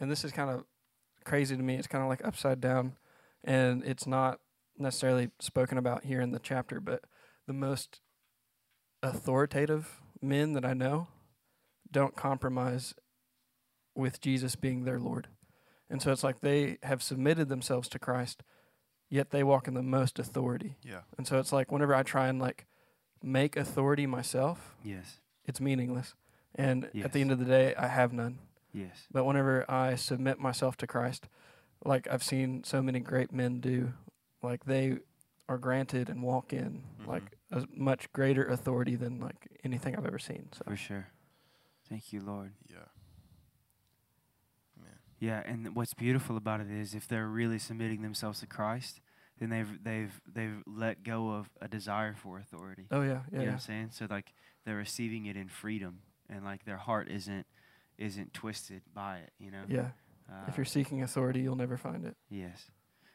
[0.00, 0.64] and this is kind of
[1.24, 1.74] crazy to me.
[1.76, 2.96] It's kind of like upside down,
[3.42, 4.40] and it's not
[4.78, 7.02] necessarily spoken about here in the chapter, but
[7.46, 8.00] the most
[9.02, 11.08] authoritative men that I know
[11.94, 12.94] don't compromise
[13.94, 15.28] with Jesus being their Lord.
[15.88, 18.42] And so it's like they have submitted themselves to Christ,
[19.08, 20.76] yet they walk in the most authority.
[20.82, 21.02] Yeah.
[21.16, 22.66] And so it's like whenever I try and like
[23.22, 25.20] make authority myself, Yes.
[25.46, 26.14] it's meaningless.
[26.56, 28.38] And at the end of the day, I have none.
[28.72, 29.06] Yes.
[29.10, 31.28] But whenever I submit myself to Christ,
[31.84, 33.92] like I've seen so many great men do,
[34.42, 34.98] like they
[35.48, 37.10] are granted and walk in mm-hmm.
[37.10, 40.48] like a much greater authority than like anything I've ever seen.
[40.52, 41.06] So For sure.
[41.88, 42.52] Thank you, Lord.
[42.68, 42.76] Yeah.
[44.80, 44.92] Man.
[45.20, 49.00] Yeah, and what's beautiful about it is if they're really submitting themselves to Christ,
[49.38, 52.86] then they've they've they've let go of a desire for authority.
[52.90, 53.52] oh yeah, You yeah, know what.
[53.54, 53.88] I'm saying?
[53.92, 54.32] So like
[54.64, 57.46] they're receiving it in freedom, and like their heart isn't
[57.98, 59.32] isn't twisted by it.
[59.38, 59.62] You know.
[59.68, 59.88] yeah.
[60.30, 62.16] Uh, If you're seeking authority, you'll never find it.
[62.30, 62.70] yes.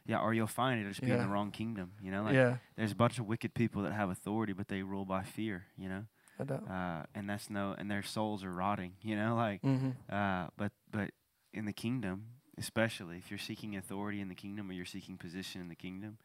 [0.06, 1.92] Yeah, or you'll find it it'll just be in the wrong kingdom.
[2.02, 4.82] You know, like yeah, there's a bunch of wicked people that have authority, but they
[4.82, 5.66] rule by fear.
[5.78, 6.04] You know,
[6.48, 6.64] Doubt.
[6.70, 8.94] uh, and that's no, and their souls are rotting.
[9.02, 9.92] You know, like mm-hmm.
[10.14, 11.12] uh, but but
[11.54, 12.26] in the kingdom,
[12.58, 16.18] especially if you're seeking authority in the kingdom or you're seeking position in the kingdom,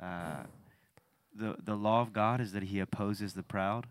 [0.00, 0.44] uh,
[1.34, 3.86] the the law of God is that He opposes the proud,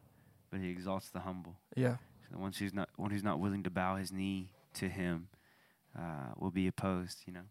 [0.50, 1.58] but He exalts the humble.
[1.76, 4.90] Yeah, So the one who's not one who's not willing to bow his knee to
[4.90, 5.28] Him
[5.98, 7.24] uh, will be opposed.
[7.26, 7.46] You know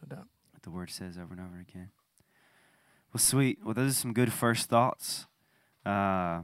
[0.00, 0.26] no doubt.
[0.52, 1.90] what the word says over and over again.
[3.12, 3.58] Well, sweet.
[3.64, 5.26] Well, those are some good first thoughts.
[5.84, 6.42] Uh,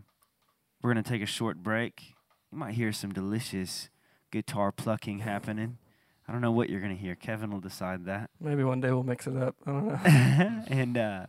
[0.85, 2.15] we're gonna take a short break.
[2.53, 3.89] You might hear some delicious
[4.31, 5.79] guitar plucking happening.
[6.29, 7.15] I don't know what you're gonna hear.
[7.15, 8.29] Kevin will decide that.
[8.39, 9.57] Maybe one day we'll mix it up.
[9.67, 9.99] I don't know.
[10.69, 11.27] and uh,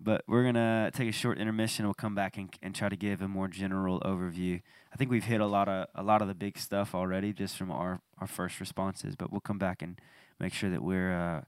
[0.00, 1.84] but we're gonna take a short intermission.
[1.84, 4.62] We'll come back and, and try to give a more general overview.
[4.92, 7.56] I think we've hit a lot of a lot of the big stuff already just
[7.56, 9.14] from our, our first responses.
[9.14, 9.96] But we'll come back and
[10.40, 11.42] make sure that we're uh,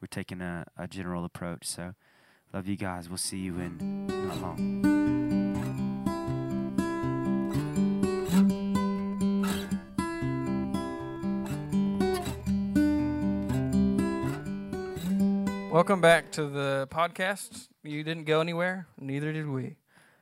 [0.00, 1.66] we're taking a, a general approach.
[1.66, 1.94] So
[2.54, 3.08] love you guys.
[3.08, 5.01] We'll see you in not long.
[15.72, 17.68] Welcome back to the podcast.
[17.82, 19.76] You didn't go anywhere, neither did we.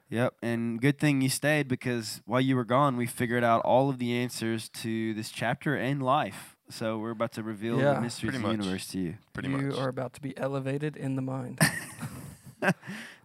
[0.08, 3.90] Yep, and good thing you stayed because while you were gone, we figured out all
[3.90, 6.54] of the answers to this chapter and life.
[6.68, 7.94] So we're about to reveal Yeah.
[7.94, 9.14] the mysteries of the universe to you.
[9.32, 9.76] Pretty you much.
[9.76, 11.58] are about to be elevated in the mind.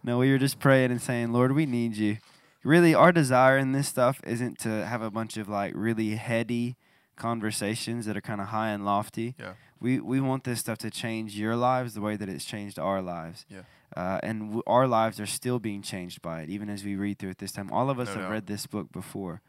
[0.04, 2.18] No, we were just praying and saying, Lord, we need you.
[2.64, 6.76] Really, our desire in this stuff isn't to have a bunch of like really heady
[7.16, 9.34] conversations that are kind of high and lofty.
[9.40, 9.54] Yeah.
[9.86, 13.02] We we want this stuff to change your lives the way that it's changed our
[13.02, 13.46] lives.
[13.56, 13.64] Yeah.
[14.02, 17.16] Uh, and w- our lives are still being changed by it, even as we read
[17.20, 17.70] through it this time.
[17.72, 18.32] All of us No have doubt.
[18.36, 19.42] read this book before,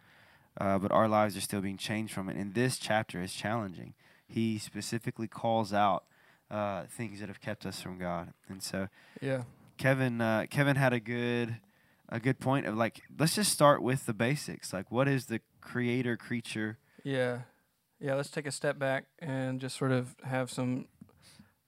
[0.60, 2.36] uh, but our lives are still being changed from it.
[2.36, 3.94] And this chapter is challenging.
[4.28, 6.04] He specifically calls out
[6.50, 8.32] uh, things that have kept us from God.
[8.48, 8.88] And so
[9.20, 9.42] Yeah.
[9.78, 11.48] Kevin uh, Kevin had a good
[12.08, 14.72] a good point of like let's just start with the basics.
[14.72, 16.78] Like what is the creator creature?
[17.04, 17.34] Yeah.
[18.00, 20.86] Yeah, let's take a step back and just sort of have some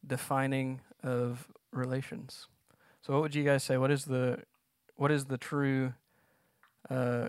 [0.06, 2.46] defining of relations.
[3.02, 3.76] So what would you guys say?
[3.76, 4.40] What is the
[4.96, 5.94] what is the true
[6.90, 7.28] uh,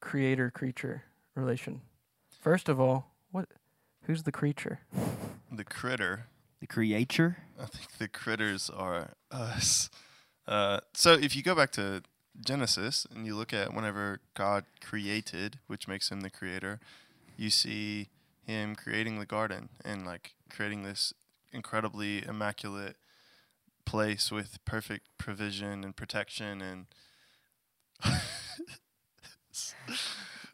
[0.00, 1.82] creator creature relation?
[2.40, 3.48] First of all, what
[4.04, 4.80] who's the creature?
[5.52, 6.26] The critter.
[6.60, 7.38] The creator?
[7.60, 9.90] I think the critters are us.
[10.46, 12.02] Uh, so if you go back to
[12.40, 16.78] Genesis and you look at whenever God created, which makes him the creator,
[17.40, 18.10] you see
[18.44, 21.14] him creating the garden and like creating this
[21.52, 22.96] incredibly immaculate
[23.86, 26.86] place with perfect provision and protection and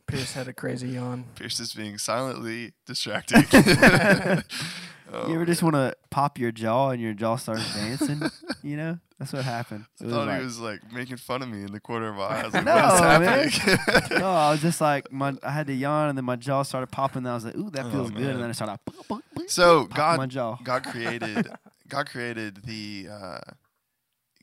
[0.06, 1.24] Pierce had a crazy yawn.
[1.34, 3.44] Pierce is being silently distracted.
[5.16, 8.20] Oh, you ever just want to pop your jaw and your jaw starts dancing?
[8.62, 8.98] you know?
[9.18, 9.86] That's what happened.
[10.00, 12.08] I It was thought like- he was like making fun of me in the corner
[12.10, 12.40] of my eye.
[12.40, 13.78] I was like, No, what is man.
[14.20, 16.88] no, I was just like my I had to yawn and then my jaw started
[16.88, 18.26] popping and I was like, ooh, that Oh, feels good.
[18.26, 20.58] And then I started pop, so God my jaw.
[20.62, 21.48] God created
[21.88, 23.40] God created the uh,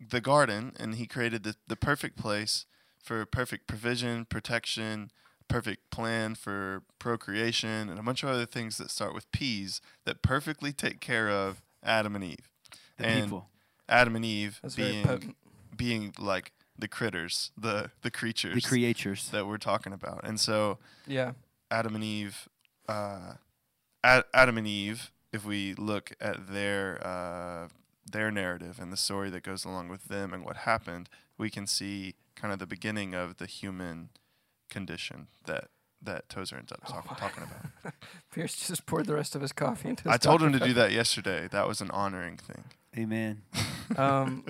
[0.09, 2.65] the garden and he created the, the perfect place
[3.03, 5.11] for perfect provision, protection,
[5.53, 10.21] perfect plan for procreation and a bunch of other things that start with P's that
[10.21, 12.49] perfectly take care of Adam and Eve.
[12.97, 13.49] the and people.
[13.87, 15.35] Adam and Eve That's being
[15.75, 19.29] being like the critters, the the creatures The creatures.
[19.29, 20.21] that we're talking about.
[20.23, 21.33] And so Yeah.
[21.69, 22.47] Adam and Eve,
[22.89, 23.33] uh,
[24.03, 25.11] Ad- Adam and Eve.
[25.31, 27.67] If we look at their uh,
[28.11, 31.65] their narrative and the story that goes along with them and what happened, we can
[31.67, 34.09] see kind of the beginning of the human
[34.73, 35.69] condition that
[36.01, 37.15] that Tozer ends up Oh talk- my.
[37.15, 37.93] talking about.
[38.33, 40.73] Pierce just poured the rest of his coffee into his I told him to do
[40.81, 41.47] that yesterday.
[41.49, 42.65] That was an honoring thing.
[42.97, 43.41] Amen.
[43.97, 44.43] um,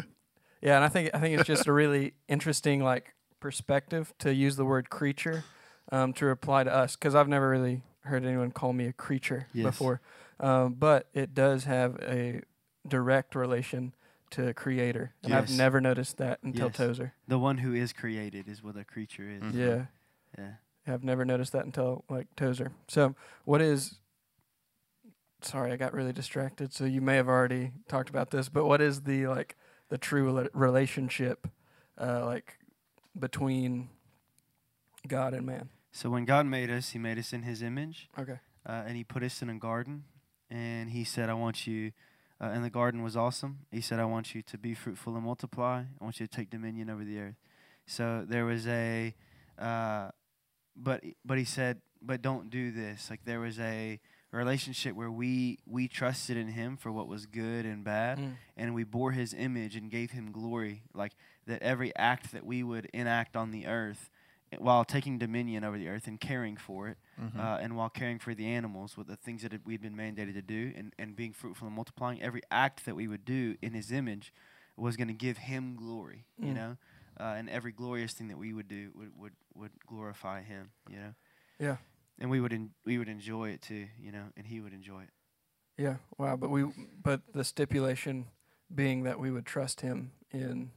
[0.61, 4.55] yeah, and I think I think it's just a really interesting like perspective to use
[4.55, 5.43] the word creature
[5.91, 9.47] um, to reply to us because I've never really heard anyone call me a creature
[9.53, 9.65] Yes.
[9.65, 10.01] before,
[10.39, 12.41] um, but it does have a
[12.87, 13.93] direct relation
[14.31, 16.75] to creator, and I've never noticed that until Yes.
[16.77, 17.13] Tozer.
[17.27, 19.43] The one who is created is what a creature is.
[19.43, 19.53] Mhm.
[19.53, 19.85] Yeah,
[20.37, 20.53] Yeah.
[20.85, 22.71] I've never noticed that until like Tozer.
[22.87, 23.15] So
[23.45, 23.99] what is?
[25.41, 26.73] Sorry, I got really distracted.
[26.73, 29.55] So you may have already talked about this, but what is the like
[29.89, 31.47] the true relationship,
[31.99, 32.57] uh, like
[33.17, 33.89] between
[35.07, 35.69] God and man?
[35.91, 38.39] So when God made us, He made us in His image, Okay.
[38.65, 40.05] uh, and He put us in a garden,
[40.49, 41.91] and He said, "I want you."
[42.41, 43.59] Uh, and the garden was awesome.
[43.71, 45.83] He said, "I want you to be fruitful and multiply.
[45.99, 47.35] I want you to take dominion over the earth."
[47.85, 49.13] So there was a,
[49.59, 50.09] uh,
[50.75, 53.99] but but He said, "But don't do this." Like there was a
[54.31, 58.35] relationship where we we trusted in Him for what was good and bad, Mm.
[58.57, 61.13] and we bore his image and gave him glory like
[61.45, 64.09] that every act that we would enact on the earth
[64.51, 67.37] eh, while taking dominion over the earth and caring for it Mhm.
[67.37, 70.41] uh, and while caring for the animals with the things that we'd been mandated to
[70.41, 73.91] do and, and being fruitful and multiplying every act that we would do in his
[73.91, 74.33] image
[74.77, 76.55] was going to give him glory you Mm.
[76.55, 76.77] know
[77.19, 80.97] uh, and every glorious thing that we would do would, would, would glorify him you
[80.97, 81.13] know
[81.59, 81.77] Yeah.
[82.19, 85.03] and we would en- we would enjoy it too you know and he would enjoy
[85.03, 85.13] it
[85.77, 85.97] Yeah.
[86.17, 86.35] Wow.
[86.37, 86.65] But we,
[87.03, 88.27] but the stipulation
[88.73, 90.71] being that we would trust Him in,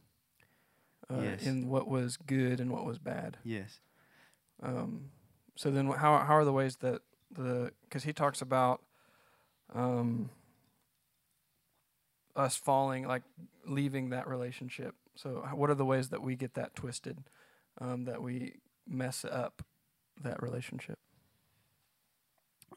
[1.11, 1.43] uh, Yes.
[1.47, 3.37] in what was good and what was bad.
[3.45, 3.81] yes
[4.63, 5.11] Um,
[5.55, 8.81] so then, how how are the ways that the because he talks about
[9.75, 10.31] um,
[12.35, 13.23] us falling, like
[13.67, 14.95] leaving that relationship.
[15.15, 17.25] So, what are the ways that we get that twisted,
[17.81, 19.63] um, that we mess up
[20.23, 20.99] that relationship?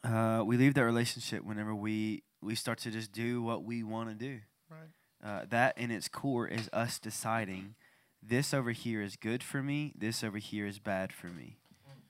[0.03, 4.09] uh, we leave that relationship whenever we we start to just do what we want
[4.09, 4.39] to do.
[4.69, 4.89] Right.
[5.23, 7.75] Uh, that in its core is us deciding
[8.23, 11.57] this over here is good for me, this over here is bad for me,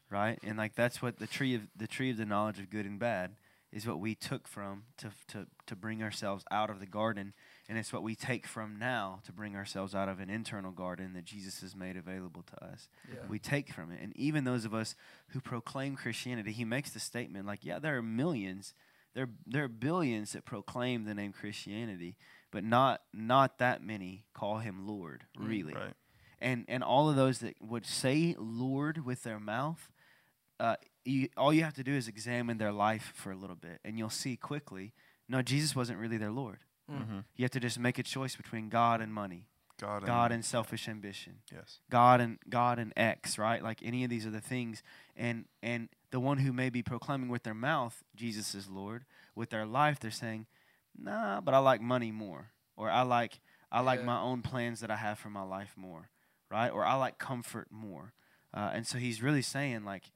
[0.09, 0.37] right?
[0.43, 2.99] And like that's what the tree of the tree of the knowledge of good and
[2.99, 3.31] bad
[3.71, 7.33] is what we took from to to to bring ourselves out of the garden,
[7.69, 11.13] and it's what we take from now to bring ourselves out of an internal garden
[11.13, 13.19] that Jesus has made available to us Yeah.
[13.29, 13.99] we take from it.
[14.01, 14.95] And even those of us
[15.29, 18.73] who proclaim Christianity, he makes the statement like, yeah, there are millions,
[19.13, 22.17] there there are billions that proclaim the name Christianity,
[22.51, 25.73] but not not that many call him Lord, really.
[25.73, 25.93] Right.
[26.39, 29.91] And and all of those that would say Lord with their mouth
[30.59, 33.79] uh, you, all you have to do is examine their life for a little bit,
[33.85, 34.93] and you'll see quickly.
[35.27, 36.59] No, Jesus wasn't really their Lord.
[36.89, 37.01] Mm.
[37.01, 37.19] Mm-hmm.
[37.35, 39.45] You have to just make a choice between God and money,
[39.79, 41.35] God, God and selfish ambition.
[41.53, 43.61] yes, God and God and X, right?
[43.63, 44.81] Like any of these are the things,
[45.15, 49.49] and and the one who may be proclaiming with their mouth Jesus is Lord, with
[49.51, 50.47] their life they're saying,
[50.97, 53.39] Nah, but I like money more, or I like
[53.71, 54.05] I like Yeah.
[54.07, 56.09] my own plans that I have for my life more,
[56.49, 56.69] right?
[56.69, 58.13] Or I like comfort more,
[58.53, 60.11] uh, and so he's really saying like,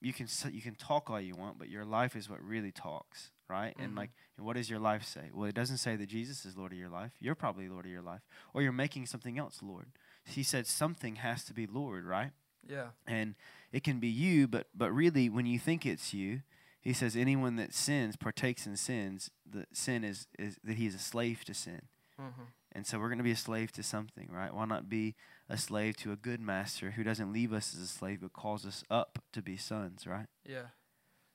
[0.00, 3.30] you can you can talk all you want, but your life is what really talks,
[3.48, 3.74] right?
[3.78, 3.96] And Mhm.
[3.98, 5.30] like, and what does your life say?
[5.32, 7.12] Well, it doesn't say that Jesus is Lord of your life.
[7.20, 8.22] You're probably Lord of your life,
[8.52, 9.92] or you're making something else Lord
[10.26, 12.32] he said something has to be Lord, right?
[12.66, 12.92] Yeah.
[13.06, 13.34] And
[13.72, 16.42] it can be you, but but really, when you think it's you,
[16.80, 19.30] he says anyone that sins partakes in sins.
[19.44, 21.88] The sin is is that he's a slave to sin,
[22.18, 22.44] Mm-hmm.
[22.72, 24.54] and so we're going to be a slave to something, right?
[24.54, 25.14] Why not be
[25.48, 28.64] a slave to a good master who doesn't leave us as a slave but calls
[28.64, 30.28] us up to be sons, right?
[30.44, 30.68] Yeah.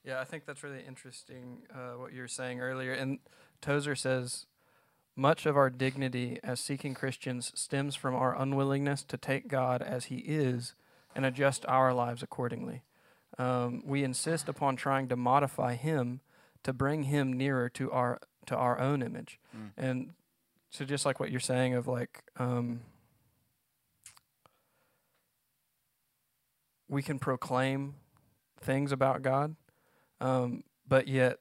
[0.04, 2.93] Yeah, I think that's really interesting uh, what you were saying earlier.
[2.93, 3.20] And
[3.62, 4.45] Tozer says
[5.16, 10.06] much of our dignity as seeking Christians stems from our unwillingness to take God as
[10.06, 10.76] He is
[11.16, 12.84] and adjust our lives accordingly.
[13.38, 16.22] Um, we insist upon trying to modify Him
[16.64, 19.39] to bring Him nearer to our to our own image.
[19.56, 19.72] Mm.
[19.78, 20.10] And
[20.70, 22.24] so, just like what you're saying of like.
[22.38, 22.82] Um,
[26.89, 27.93] we can proclaim
[28.60, 29.56] things about God,
[30.22, 31.39] um, but yet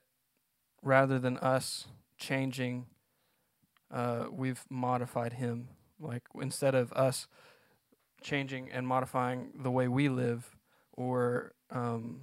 [0.82, 1.86] rather than us
[2.18, 2.86] changing,
[3.90, 5.68] uh, we've modified Him.
[6.00, 7.26] Like instead of us
[8.22, 10.56] changing and modifying the way we live,
[10.92, 12.20] or um,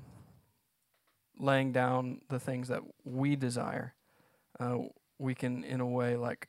[1.38, 3.94] laying down the things that we desire,
[4.60, 4.78] uh,
[5.20, 6.48] we can in a way like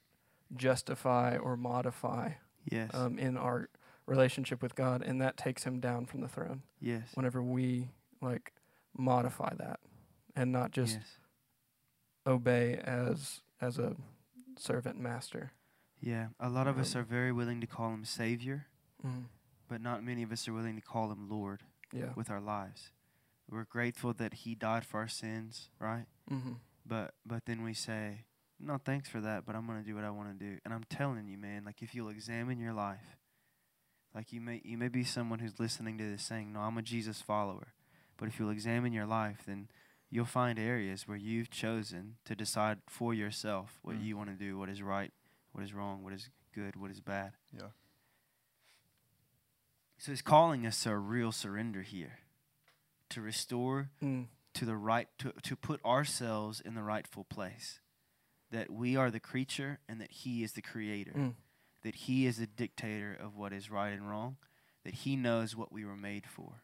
[0.57, 2.31] justify or modify
[2.71, 2.91] Yes.
[2.95, 3.69] um, in our
[4.07, 6.63] relationship with God, and that takes him down from the throne.
[6.81, 7.03] yes.
[7.15, 7.89] Whenever we
[8.21, 8.53] like
[8.97, 9.79] modify that
[10.37, 11.19] and not just yes.
[12.27, 13.97] obey as as a
[14.59, 15.53] servant master.
[16.01, 16.29] Yeah.
[16.39, 18.67] A lot of us Um, are very willing to call him Savior,
[19.05, 19.25] Mm.
[19.69, 21.63] but not many of us are willing to call him Lord.
[21.93, 22.13] Yeah.
[22.17, 22.91] with our lives.
[23.49, 26.07] We're grateful that He died for our sins, right?
[26.29, 26.55] Mm-hmm.
[26.85, 28.25] But but then we say,
[28.59, 30.59] no, thanks for that, but I'm gonna do what I want to do.
[30.65, 33.17] And I'm telling you, man, like if you'll examine your life,
[34.15, 36.83] like you may you may be someone who's listening to this saying, no, I'm a
[36.83, 37.69] Jesus follower.
[38.17, 39.69] But if you'll examine your life, then
[40.11, 44.05] you'll find areas where you've chosen to decide for yourself what Mm.
[44.05, 45.13] you want to do, what is right,
[45.53, 47.33] what is wrong, what is good, what is bad.
[47.53, 47.71] Yeah.
[49.99, 52.19] So He's calling us to a real surrender here,
[53.11, 54.29] to restore Mm.
[54.55, 57.81] to the right to, to put ourselves in the rightful place
[58.51, 61.35] that we are the creature and that he is the creator Mm.
[61.83, 64.37] that he is the dictator of what is right and wrong
[64.85, 66.63] that he knows what we were made for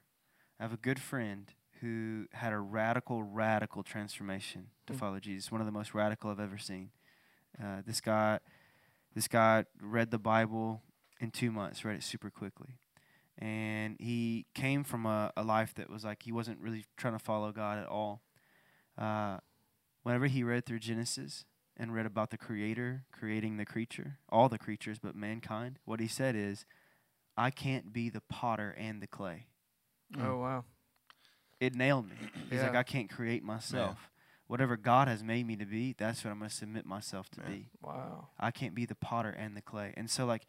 [0.59, 1.53] i have a good friend
[1.83, 4.99] who had a radical radical transformation to Mm.
[4.99, 6.91] follow jesus one of the most radical i've ever seen
[7.63, 8.39] uh, this guy
[9.15, 10.83] this guy read the bible
[11.21, 12.79] in two months read it super quickly
[13.39, 17.19] and he came from a, a life that was like he wasn't really trying to
[17.19, 18.21] follow God at all.
[18.99, 19.39] Uh,
[20.03, 21.45] whenever he read through Genesis
[21.77, 26.07] and read about the Creator creating the creature, all the creatures but mankind, what he
[26.07, 26.67] said is,
[27.37, 29.47] "I can't be the potter and the clay."
[30.21, 30.65] Oh wow.
[31.63, 32.17] It nailed me.
[32.51, 34.11] He's like, "I can't create myself.
[34.49, 37.41] Whatever God has made me to be, that's what I'm going to submit myself to
[37.41, 37.51] Man.
[37.51, 38.29] be." Wow.
[38.41, 39.95] I can't be the potter and the clay.
[39.97, 40.47] And so like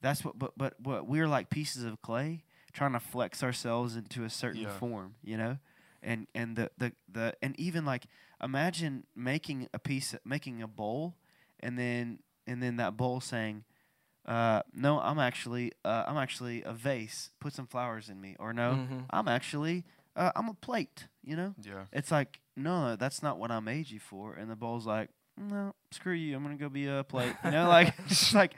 [0.00, 2.42] that's what but but what we're like pieces of clay
[2.72, 4.76] trying to flex ourselves into a certain Yeah.
[4.78, 5.58] form, you know?
[6.02, 8.06] And and the, the the and even like
[8.42, 11.14] imagine making a piece making a bowl
[11.60, 13.64] and then and then that bowl saying
[14.26, 17.30] uh, no, I'm actually uh, I'm actually a vase.
[17.38, 19.04] Put some flowers in me, or no, Mhm.
[19.10, 19.84] I'm actually
[20.16, 21.06] uh, I'm a plate.
[21.22, 21.84] You know, Yeah.
[21.92, 24.34] it's like, no, that's not what I made you for.
[24.34, 26.34] And the bowl's like, no, screw you.
[26.36, 27.34] I'm gonna go be a plate.
[27.44, 28.54] You know, like it's like,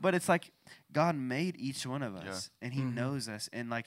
[0.00, 0.50] but it's like
[0.92, 2.30] God made each one of Yeah.
[2.30, 2.94] us, and He Mhm.
[2.94, 3.48] knows us.
[3.52, 3.86] And like,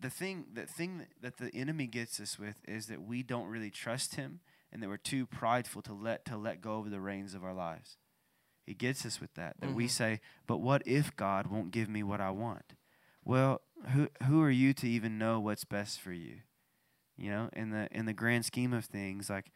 [0.00, 3.48] the thing, the thing that, that the enemy gets us with is that we don't
[3.48, 4.40] really trust Him,
[4.72, 7.54] and that we're too prideful to let to let go of the reins of our
[7.54, 7.96] lives.
[8.66, 9.56] He gets us with that.
[9.60, 9.90] That we Mhm.
[9.90, 12.74] say, but what if God won't give me what I want?
[13.28, 13.60] Well,
[13.90, 16.36] who who are you to even know what's best for you?
[17.18, 19.52] You know, in the in the grand scheme of things, like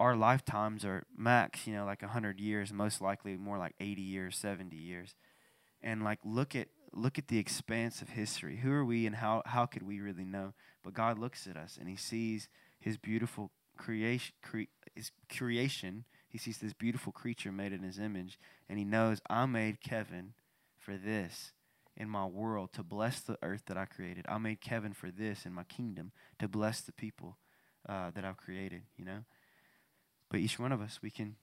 [0.00, 4.38] our lifetimes are max, you know, like hundred years, most likely more like eighty years,
[4.38, 5.16] seventy years.
[5.82, 8.56] And like look at look at the expanse of history.
[8.58, 10.54] Who are we and how how could we really know?
[10.82, 12.48] But God looks at us and he sees
[12.80, 16.06] his beautiful creation cre- his creation.
[16.26, 20.32] He sees this beautiful creature made in his image and he knows I made Kevin
[20.78, 21.52] for this
[21.96, 24.24] in my world to bless the earth that I created.
[24.28, 27.36] I made Kevin for this in my kingdom to bless the people
[27.88, 28.82] uh, that I've created.
[28.96, 29.24] You know,
[30.30, 31.36] but each one of us we can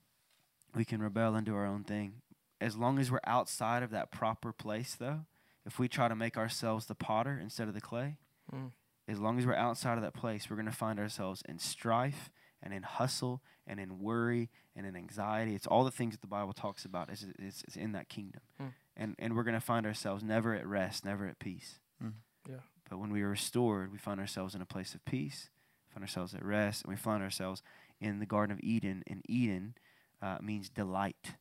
[0.74, 2.22] we can rebel and do our own thing.
[2.60, 5.20] As long as we're outside of that proper place, though,
[5.64, 8.16] if we try to make ourselves the potter instead of the clay,
[8.52, 8.72] Mm.
[9.06, 12.30] as long as we're outside of that place, we're going to find ourselves in strife
[12.62, 15.54] and in hustle and in worry and in anxiety.
[15.54, 17.10] It's all the things that the Bible talks about.
[17.10, 18.68] Is is, is in that kingdom, Hmm.
[18.98, 21.78] And and we're going to find ourselves never at rest, never at peace.
[22.02, 22.14] Mhm.
[22.48, 22.60] Yeah.
[22.90, 25.50] But when we are restored, we find ourselves in a place of peace,
[25.92, 27.62] find ourselves at rest, and we find ourselves
[28.00, 29.02] in the Garden of Eden.
[29.06, 29.74] And Eden
[30.20, 31.34] uh, means delight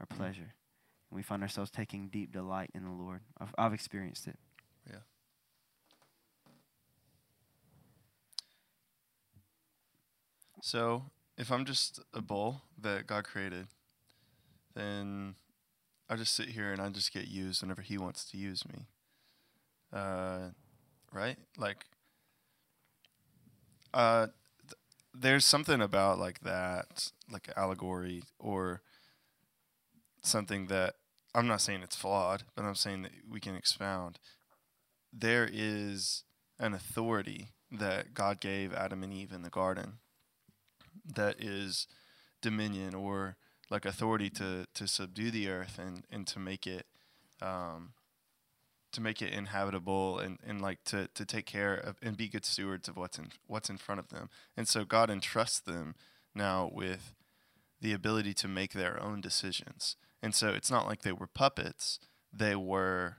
[0.00, 0.54] or pleasure.
[1.10, 3.20] And we find ourselves taking deep delight in the Lord.
[3.38, 4.38] I've, I've experienced it.
[4.90, 5.00] Yeah.
[10.62, 11.04] So,
[11.36, 13.66] if I'm just a bull that God created,
[14.74, 15.34] then
[16.14, 18.86] I just sit here and I just get used whenever He wants to use me.
[19.92, 20.50] Uh,
[21.12, 21.36] right?
[21.58, 21.86] Like,
[23.92, 24.28] uh,
[24.62, 24.78] th-
[25.12, 28.80] there's something about like that, like allegory or
[30.22, 30.94] something that
[31.34, 34.20] I'm not saying it's flawed, but I'm saying that we can expound.
[35.12, 36.22] There is
[36.60, 39.94] an authority that God gave Adam and Eve in the garden
[41.12, 41.88] that is
[42.40, 43.36] dominion or
[43.70, 46.86] like authority to to subdue the earth and and to make it
[47.42, 47.92] um
[48.92, 52.44] to make it inhabitable and, and like to, to take care of and be good
[52.44, 54.30] stewards of what's in what's in front of them.
[54.56, 55.96] And so God entrusts them
[56.32, 57.12] now with
[57.80, 59.96] the ability to make their own decisions.
[60.22, 61.98] And so it's not like they were puppets.
[62.32, 63.16] They were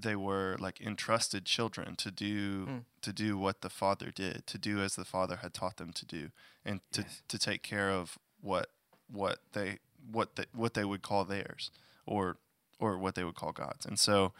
[0.00, 2.84] they were like entrusted children to do Mm.
[3.02, 6.06] to do what the father did, to do as the father had taught them to
[6.06, 6.30] do,
[6.64, 7.22] and to, Yes.
[7.28, 8.70] to take care of what
[9.10, 9.78] what they
[10.10, 11.70] what they what they would call theirs
[12.06, 12.36] or
[12.78, 13.86] or what they would call God's.
[13.86, 14.32] And so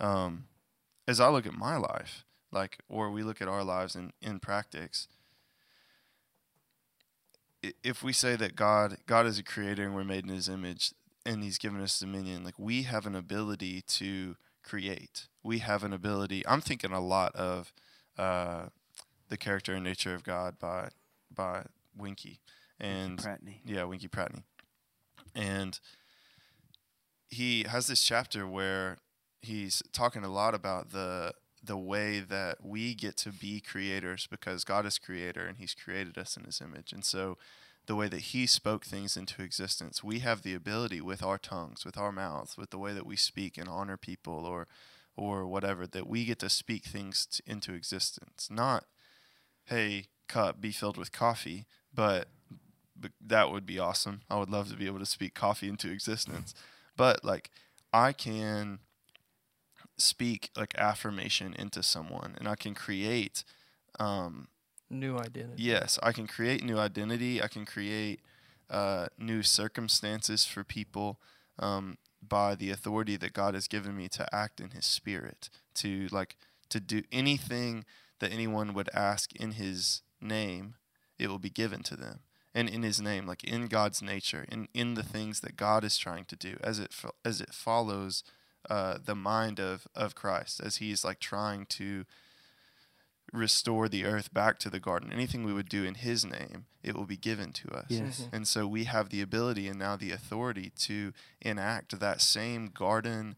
[0.00, 0.44] um,
[1.06, 4.40] as I look at my life, like or we look at our lives in, in
[4.40, 5.08] practice,
[7.82, 10.92] if we say that God God is a creator and we're made in his image
[11.24, 15.26] and he's given us dominion, like we have an ability to create.
[15.42, 16.46] We have an ability.
[16.46, 17.72] I'm thinking a lot of
[18.18, 18.66] uh,
[19.28, 20.90] the character and nature of God by
[21.34, 22.40] by Winkie
[22.82, 23.60] and Pratney.
[23.64, 24.42] yeah, Winkie Pratney.
[25.34, 25.78] And
[27.28, 28.98] he has this chapter where
[29.40, 31.32] he's talking a lot about the
[31.64, 36.18] the way that we get to be creators because God is creator and he's created
[36.18, 36.92] us in his image.
[36.92, 37.38] And so
[37.86, 41.84] the way that he spoke things into existence, we have the ability with our tongues,
[41.84, 44.66] with our mouths, with the way that we speak and honor people or
[45.16, 48.48] or whatever that we get to speak things t- into existence.
[48.50, 48.84] Not
[49.66, 52.28] hey, cup be filled with coffee, but
[53.20, 54.22] that would be awesome.
[54.30, 56.54] I would love to be able to speak coffee into existence.
[56.96, 57.50] But like
[57.92, 58.80] I can
[59.96, 63.44] speak like affirmation into someone and I can create
[63.98, 64.48] um
[64.90, 65.62] New identity.
[65.62, 68.20] yes, I can create new identity, I can create
[68.70, 71.18] uh new circumstances for people
[71.58, 76.08] um by the authority that God has given me to act in his spirit, to
[76.10, 76.36] like
[76.68, 77.84] to do anything
[78.20, 80.74] that anyone would ask in his name,
[81.18, 82.20] it will be given to them
[82.54, 85.96] and in his name like in god's nature in, in the things that god is
[85.96, 88.22] trying to do as it fo- as it follows
[88.70, 92.04] uh, the mind of of christ as he's like trying to
[93.32, 96.94] restore the earth back to the garden anything we would do in his name it
[96.94, 98.20] will be given to us Yes.
[98.20, 98.32] Mhm.
[98.34, 103.36] and so we have the ability and now the authority to enact that same garden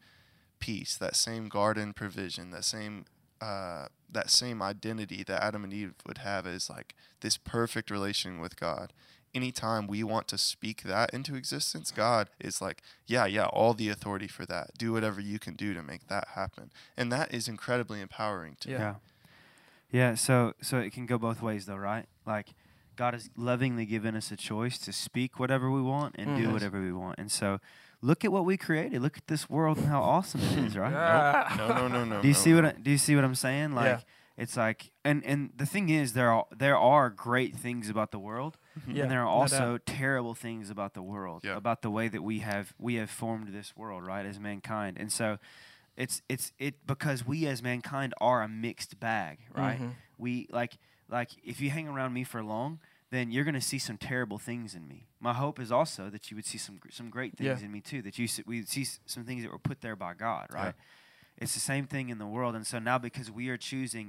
[0.58, 3.04] peace that same garden provision that same
[3.44, 3.86] uh,
[4.16, 8.54] that same identity that Adam and Eve would have is like this perfect relation with
[8.56, 8.92] God.
[9.34, 13.88] Anytime we want to speak that into existence, God is like, yeah, yeah, all the
[13.88, 14.66] authority for that.
[14.78, 16.70] Do whatever you can do to make that happen.
[16.96, 18.78] And that is incredibly empowering to Yeah.
[18.78, 18.94] Yeah.
[19.90, 22.06] Yeah, so so it can go both ways though, right?
[22.26, 22.48] Like
[22.96, 26.52] God has lovingly given us a choice to speak whatever we want and do Mhm.
[26.52, 27.18] whatever we want.
[27.18, 27.60] And so
[28.04, 29.00] look at what we created.
[29.02, 30.92] Look at this world and how awesome it is, right?
[31.06, 31.54] Ah.
[31.58, 32.20] No, no, no, no.
[32.22, 32.40] Do you no.
[32.44, 33.72] see what I, do you see what I'm saying?
[33.74, 34.00] Like Yeah.
[34.42, 38.18] it's like and and the thing is there are there are great things about the
[38.18, 39.86] world Yeah, and there are also doubt.
[39.86, 41.56] terrible things about the world Yeah.
[41.56, 45.10] about the way that we have we have formed this world right as mankind and
[45.12, 45.38] so
[45.96, 49.92] it's it's it because we as mankind are a mixed bag right Mhm.
[50.18, 50.72] we like
[51.08, 52.80] like if you hang around me for long
[53.10, 56.22] then you're going to see some terrible things in me my hope is also that
[56.30, 57.66] you would see some some great things Yeah.
[57.66, 60.12] in me too that you we would see some things that were put there by
[60.26, 60.58] god Yeah.
[60.64, 60.74] right
[61.42, 64.06] it's the same thing in the world and so now because we are choosing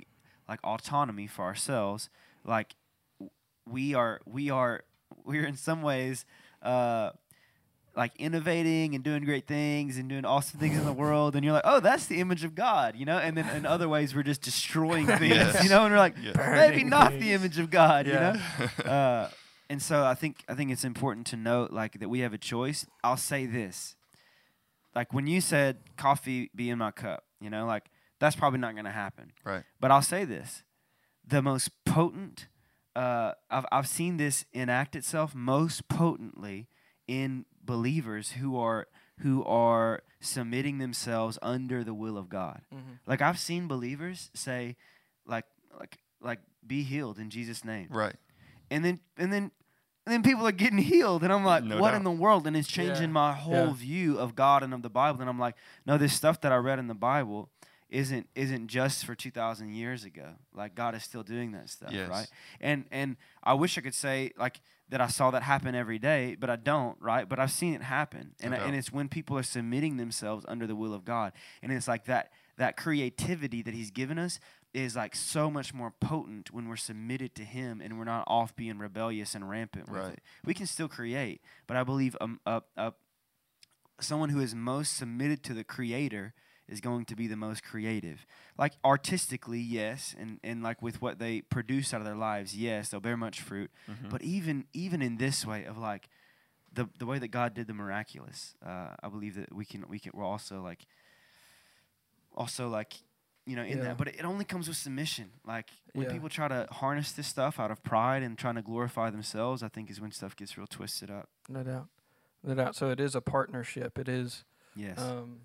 [0.52, 2.10] like autonomy for ourselves
[2.44, 2.70] like
[3.76, 4.84] we are we are
[5.24, 6.26] we're in some ways
[6.62, 7.10] uh
[7.96, 11.54] like innovating and doing great things and doing awesome things in the world and you're
[11.54, 14.22] like oh that's the image of god you know and then in other ways we're
[14.34, 15.64] just destroying things Yes.
[15.64, 16.34] you know and we're like Yeah.
[16.36, 18.34] maybe Burning not the image of god Yeah.
[18.60, 19.30] you know uh,
[19.70, 22.38] and so i think i think it's important to note like that we have a
[22.38, 23.96] choice i'll say this
[24.96, 27.86] like when you said coffee be in my cup you know like
[28.20, 29.64] that's probably not going to happen Right.
[29.80, 30.64] but i'll say this
[31.28, 32.48] the most potent
[32.96, 36.70] uh, I've, I've seen this enact itself most potently
[37.10, 38.88] in believers who are
[39.20, 42.62] who are submitting themselves under the will of God.
[42.74, 43.00] Mhm.
[43.06, 44.78] Like I've seen believers say,
[45.26, 45.44] like
[45.78, 48.16] like like be healed in Jesus' name, Right.
[48.72, 49.52] And then and then
[50.08, 51.98] and then people are getting healed, and I'm like, No what doubt.
[51.98, 52.46] in the world?
[52.48, 53.14] And it's changing Yeah.
[53.14, 53.74] my whole Yeah.
[53.74, 55.22] view of God and of the Bible.
[55.22, 55.56] And I'm like,
[55.86, 57.50] no, this stuff that I read in the Bible
[57.90, 60.34] isn't isn't just for 2,000 years ago.
[60.54, 62.10] Like God is still doing that stuff, Yes.
[62.10, 62.28] right?
[62.60, 64.60] And and I wish I could say like
[64.90, 67.28] that I saw that happen every day, but I don't, right?
[67.28, 70.46] But I've seen it happen, and No I, and it's when people are submitting themselves
[70.48, 74.40] under the will of God, and it's like that that creativity that He's given us
[74.76, 78.56] is like so much more potent when we're submitted to Him and we're not off
[78.56, 80.14] being rebellious and rampant with Right.
[80.14, 80.22] it.
[80.46, 82.94] We can still create, but I believe um, a, a,
[84.00, 86.34] someone who is most submitted to the Creator
[86.68, 88.26] is going to be the most creative.
[88.58, 92.90] Like artistically, yes, and, and like with what they produce out of their lives, yes,
[92.90, 93.70] they'll bear much fruit.
[93.88, 94.10] Mhm.
[94.10, 96.10] But even even in this way of like
[96.74, 100.00] the the way that God did the miraculous, uh, I believe that we can we
[100.00, 100.88] can we're also like
[102.34, 102.96] also like
[103.46, 103.84] you know in Yeah.
[103.86, 103.98] that.
[103.98, 105.32] But it only comes with submission.
[105.46, 106.14] Like when Yeah.
[106.14, 109.68] people try to harness this stuff out of pride and trying to glorify themselves, I
[109.70, 111.30] think is when stuff gets real twisted up.
[111.50, 111.88] No doubt.
[112.44, 112.76] No doubt.
[112.76, 113.98] So it is a partnership.
[114.00, 114.44] It is.
[114.76, 115.00] Yes.
[115.00, 115.42] Um,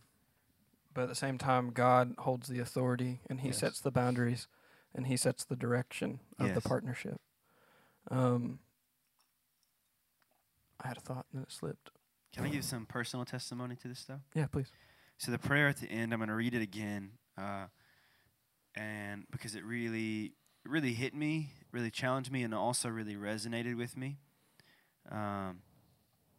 [0.93, 3.59] but at the same time, God holds the authority and He Yes.
[3.59, 4.49] sets the boundaries
[4.95, 6.55] and He sets the direction of Yes.
[6.63, 7.21] the partnership.
[8.11, 8.59] Um,
[10.83, 11.91] I had a thought and it slipped.
[12.33, 14.21] Can I give some personal testimony to this stuff?
[14.35, 14.71] Yeah, please.
[15.19, 17.67] So the prayer at the end, I'm going to read it again, uh,
[18.75, 20.33] and because it really,
[20.65, 24.19] really hit me, really challenged me, and also really resonated with me.
[25.11, 25.63] Um,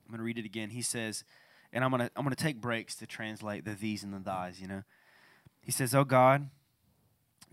[0.06, 0.70] I'm going to read it again.
[0.70, 1.24] He says,
[1.74, 4.20] and I'm going to I'm going to take breaks to translate the these and the
[4.20, 4.60] thys.
[4.60, 4.84] You know,
[5.62, 6.50] he says, "Oh God,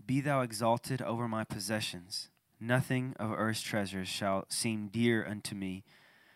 [0.05, 2.29] be thou exalted over my possessions.
[2.59, 5.83] Nothing of earth's treasures shall seem dear unto me,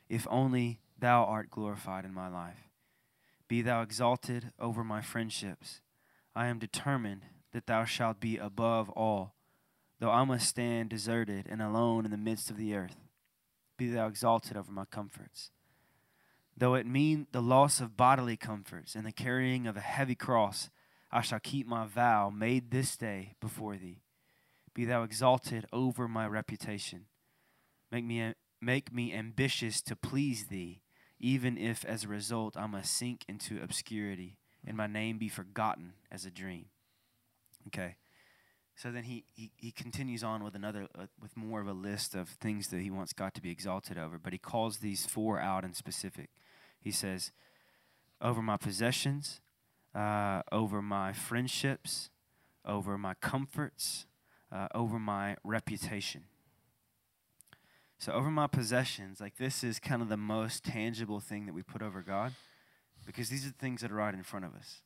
[0.07, 2.69] if only thou art glorified in my life."
[3.49, 5.81] Be thou exalted over my friendships.
[6.35, 9.35] I am determined that thou shalt be above all,
[9.99, 12.97] though I must stand deserted and alone in the midst of the earth.
[13.77, 15.51] Be thou exalted over my comforts.
[16.55, 20.69] Though it mean the loss of bodily comforts and the carrying of a heavy cross,
[21.11, 24.01] I shall keep my vow made this day before thee.
[24.73, 27.05] Be thou exalted over my reputation.
[27.91, 30.81] Make me, make me ambitious to please thee
[31.23, 34.35] even if as a result I must sink into obscurity
[34.67, 36.65] and my name be forgotten as a dream.
[37.67, 37.95] Okay.
[38.75, 42.15] So then he, he, he continues on with another uh, with more of a list
[42.15, 45.39] of things that he wants God to be exalted over, but he calls these four
[45.39, 46.29] out in specific.
[46.79, 47.31] He says,
[48.19, 49.41] "Over my possessions,
[49.93, 52.09] uh, over my friendships,
[52.65, 54.07] over my comforts,
[54.51, 56.23] uh, over my reputation."
[57.99, 61.61] So over my possessions, like this is kind of the most tangible thing that we
[61.61, 62.33] put over God
[63.05, 64.81] because these are the things that are right in front of us.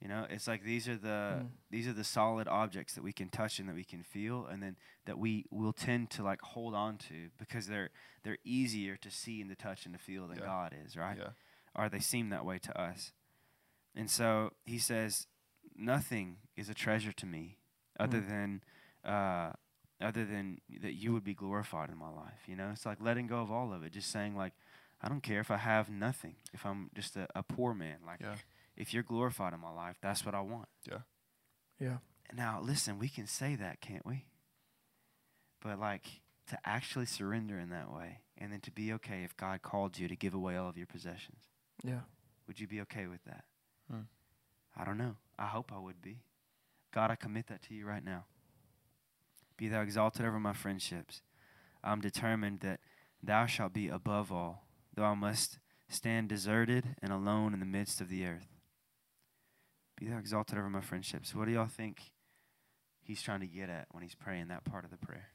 [0.00, 1.48] You know, it's like these are the Mm.
[1.70, 4.62] these are the solid objects that we can touch and that we can feel and
[4.62, 4.76] then
[5.06, 7.88] that we will tend to like hold on to because they're
[8.22, 10.44] they're easier to see and to touch and to feel than Yeah.
[10.44, 11.16] God is, right?
[11.18, 11.30] Yeah.
[11.74, 13.12] Or they seem that way to us.
[13.94, 15.26] And so he says,
[15.74, 17.58] Nothing is a treasure to me
[17.98, 18.28] other Mm.
[18.28, 18.62] than
[19.04, 19.52] uh
[20.00, 22.42] other than that you would be glorified in my life.
[22.46, 24.52] You know, it's like letting go of all of it, just saying like,
[25.00, 27.98] I don't care if I have nothing, if I'm just a, a poor man.
[28.04, 28.36] Like, Yeah.
[28.76, 30.68] If you're glorified in my life, that's what I want.
[30.90, 30.98] Yeah.
[31.80, 31.96] Yeah.
[32.34, 34.24] Now, listen, we can say that, can't we?
[35.62, 36.06] But like
[36.48, 40.08] to actually surrender in that way, and then to be okay if God called you
[40.08, 41.42] to give away all of your possessions,
[41.82, 42.00] Yeah.
[42.46, 43.44] would you be okay with that?
[43.90, 44.02] Hmm.
[44.76, 45.16] I don't know.
[45.38, 46.22] I hope I would be.
[46.92, 48.26] God, I commit that to you right now.
[49.56, 51.22] Be thou exalted over my friendships.
[51.82, 52.80] I'm determined that
[53.22, 55.58] thou shalt be above all, though I must
[55.88, 58.55] stand deserted and alone in the midst of the earth.
[59.96, 61.34] Be thou exalted over my friendships.
[61.34, 62.12] What do y'all think
[63.00, 65.28] he's trying to get at when he's praying that part of the prayer?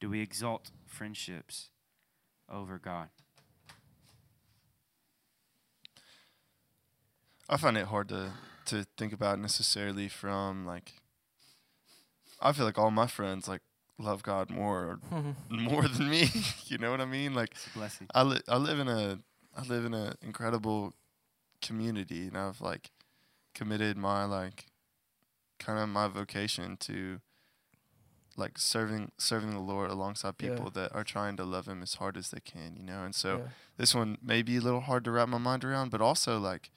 [0.00, 1.70] Do we exalt friendships
[2.50, 3.08] over God?
[7.48, 8.32] I find it hard to
[8.66, 10.94] to think about necessarily from like
[12.40, 13.62] I feel like all my friends like
[13.98, 14.98] love God more
[15.48, 16.28] more than me.
[16.66, 17.34] you know what I mean?
[17.34, 18.08] Like It's a blessing.
[18.14, 19.18] I li- I live in a
[19.56, 20.92] I live in an incredible
[21.66, 22.90] community, and I've like
[23.54, 24.66] committed my like
[25.58, 27.20] kind of my vocation to
[28.36, 30.50] like serving serving the Lord alongside Yeah.
[30.50, 33.02] people that are trying to love Him as hard as they can, you know.
[33.04, 33.48] And so yeah.
[33.78, 36.70] this one may be a little hard to wrap my mind around, but also like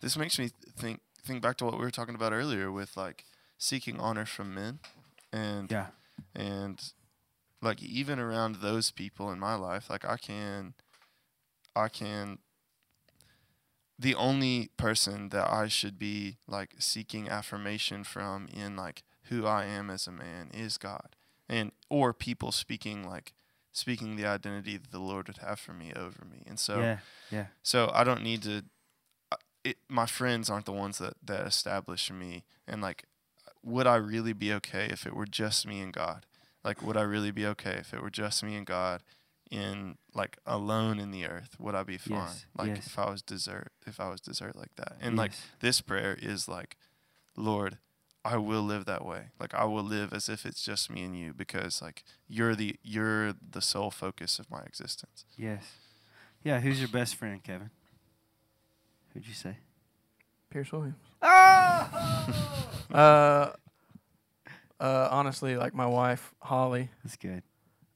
[0.00, 3.24] this makes me think think back to what we were talking about earlier with like
[3.58, 4.80] seeking honor from men,
[5.32, 5.86] and Yeah.
[6.34, 6.92] and
[7.62, 10.74] like even around those people in my life like i can
[11.74, 12.38] i can
[13.98, 19.64] the only person that i should be like seeking affirmation from in like who i
[19.64, 21.16] am as a man is god
[21.48, 23.32] and or people speaking like
[23.72, 26.98] speaking the identity that the lord would have for me over me and so yeah.
[27.30, 27.46] Yeah.
[27.62, 28.64] so I don't need to.
[29.32, 33.04] Uh, it, my friends aren't the ones that that establish me, and like,
[33.62, 36.26] would I really be okay if it were just me and God?
[36.64, 39.02] Like, would I really be okay if it were just me and God,
[39.50, 41.56] in like alone in the earth?
[41.58, 42.18] Would I be fine?
[42.18, 42.86] Yes, Like yes.
[42.86, 46.48] if I was desert, if I was desert like that, and like this prayer is
[46.48, 46.76] like,
[47.36, 47.78] Lord,
[48.24, 49.26] I will live that way.
[49.38, 52.76] Like I will live as if it's just me and you, because like you're the
[52.82, 55.24] you're the sole focus of my existence.
[55.36, 55.64] Yes.
[56.42, 56.60] Yeah.
[56.60, 57.70] Who's your best friend, Kevin?
[59.14, 59.56] Who'd you say?
[60.50, 60.96] Pierce Williams.
[61.22, 62.32] Oh!
[62.92, 63.50] Uh,
[64.80, 66.88] uh, honestly, like my wife Holly.
[67.02, 67.42] That's good.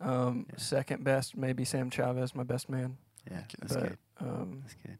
[0.01, 0.57] Um, Yeah.
[0.59, 2.97] second best, maybe Sam Chavez, my best man.
[3.31, 3.43] Yeah.
[3.59, 3.99] That's but good.
[4.21, 4.99] um, That's good.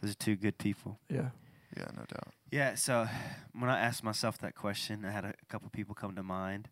[0.00, 0.98] Those are two good people.
[1.08, 1.30] yeah,
[1.76, 2.34] Yeah, no doubt.
[2.50, 3.06] Yeah, so
[3.52, 6.68] when I asked myself that question, I had a couple people come to mind.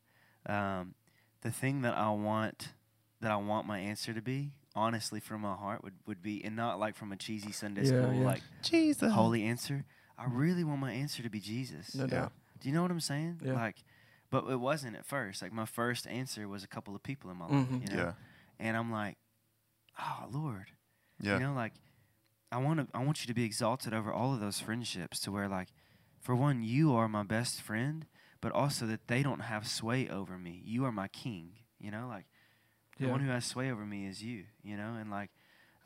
[0.47, 0.95] Um,
[1.43, 2.72] the thing that I want
[3.20, 6.55] that I want my answer to be, honestly, from my heart, would, would be, and
[6.57, 8.24] not like from a cheesy Sunday Yeah, school yeah.
[8.24, 9.12] like Jesus.
[9.12, 9.85] holy answer.
[10.16, 11.95] I really want my answer to be Jesus.
[11.97, 12.11] no Yeah.
[12.11, 12.33] doubt.
[12.61, 13.41] Do you know what I'm saying?
[13.45, 13.55] Yeah.
[13.55, 13.76] Like,
[14.31, 15.43] but it wasn't at first.
[15.43, 17.68] Like my first answer was a couple of people in my life.
[17.68, 17.83] Mhm.
[17.91, 18.03] You know?
[18.03, 18.12] Yeah.
[18.59, 19.16] And I'm like,
[19.99, 20.72] oh Lord,
[21.20, 21.35] Yeah.
[21.35, 21.74] you know, like
[22.51, 25.33] I want to I want you to be exalted over all of those friendships to
[25.33, 25.68] where like
[26.20, 28.07] for one you are my best friend,
[28.41, 30.62] but also that they don't have sway over me.
[30.64, 32.07] You are my king, you know?
[32.09, 32.26] Like
[32.99, 33.12] the Yeah.
[33.12, 34.95] one who has sway over me is you, you know?
[34.95, 35.31] And like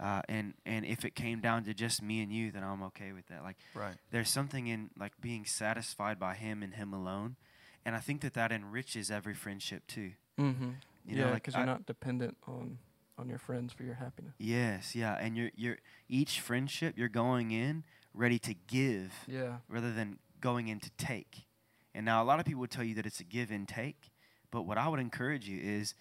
[0.01, 3.12] uh, and and if it came down to just me and you, then I'm okay
[3.12, 3.43] with that.
[3.45, 3.97] Like right.
[4.11, 7.36] there's something in like being satisfied by him and him alone,
[7.85, 10.12] and I think that that enriches every friendship too.
[10.39, 10.70] Mm-hmm.
[11.07, 12.78] You know, yeah, like because you're I- not dependent on
[13.18, 14.35] on your friends for your happiness.
[14.39, 15.78] Yes, yeah, and you're you're
[16.09, 19.59] each friendship you're going in ready to give Yeah.
[19.68, 21.47] rather than going in to take.
[21.95, 24.11] And now a lot of people would tell you that it's a give and take,
[24.51, 25.95] but what I would encourage you is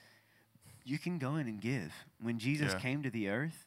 [0.83, 1.93] you can go in and give.
[2.19, 2.79] When Jesus Yeah.
[2.79, 3.65] came to the earth,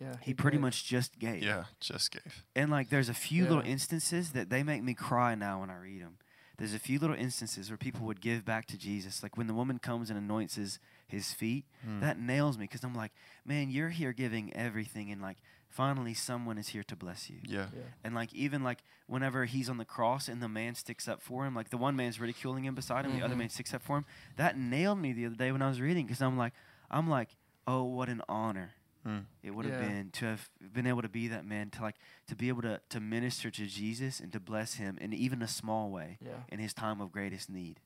[0.00, 0.16] Yeah.
[0.22, 0.62] he pretty did.
[0.62, 1.42] much just gave.
[1.42, 2.44] Yeah, just gave.
[2.56, 5.76] And like, there's a few little instances that they make me cry now when I
[5.76, 6.16] read them.
[6.58, 9.54] There's a few little instances where people would give back to Jesus, like when the
[9.54, 10.78] woman comes and anoints his
[11.08, 11.64] his feet.
[11.84, 12.00] Hmm.
[12.00, 13.12] That nails me because I'm like,
[13.44, 15.38] man, you're here giving everything, and like,
[15.68, 17.36] finally, someone is here to bless you.
[17.44, 17.66] Yeah.
[17.74, 17.82] Yeah.
[18.04, 21.44] And like, even like whenever he's on the cross and the man sticks up for
[21.46, 23.38] him, like the one man's ridiculing him beside him, the other Mhm.
[23.38, 24.04] man sticks up for him.
[24.36, 26.52] That nailed me the other day when I was reading because I'm like,
[26.90, 27.36] I'm like,
[27.66, 28.72] oh, what an honor
[29.06, 29.24] Mm.
[29.42, 29.88] it would have Yeah.
[29.88, 31.96] been to have been able to be that man to like
[32.28, 35.48] to be able to to minister to Jesus and to bless him in even a
[35.48, 36.42] small way Yeah.
[36.48, 37.80] in his time of greatest need.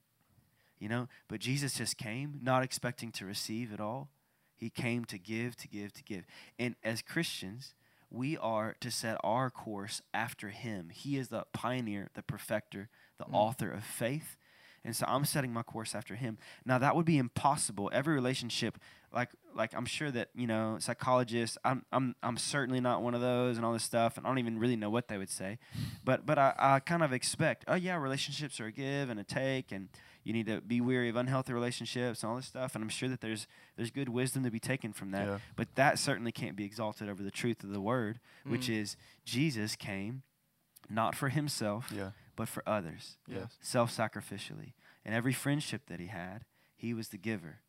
[0.78, 4.10] You know, but Jesus just came not expecting to receive at all.
[4.56, 6.24] He came to give, to give, to give.
[6.58, 7.74] And as Christians,
[8.10, 10.90] we are to set our course after him.
[10.90, 13.34] He is the pioneer, the perfecter, the Mm.
[13.34, 14.36] author of faith.
[14.86, 16.38] And so I'm setting my course after him.
[16.64, 17.90] Now that would be impossible.
[17.92, 18.78] Every relationship,
[19.12, 23.20] like like I'm sure that, you know, psychologists, I'm I'm I'm certainly not one of
[23.20, 25.58] those and all this stuff, and I don't even really know what they would say.
[26.04, 29.24] But but I, I kind of expect, oh yeah, relationships are a give and a
[29.24, 29.88] take and
[30.22, 32.74] you need to be weary of unhealthy relationships and all this stuff.
[32.74, 35.26] And I'm sure that there's there's good wisdom to be taken from that.
[35.26, 35.38] Yeah.
[35.56, 38.80] But that certainly can't be exalted over the truth of the word, which Mm.
[38.82, 40.22] is Jesus came
[40.88, 42.10] not for himself, Yeah.
[42.36, 43.56] But for others, Yes.
[43.60, 44.72] self sacrificially.
[45.04, 46.44] And every friendship that he had,
[46.76, 47.60] he was the giver.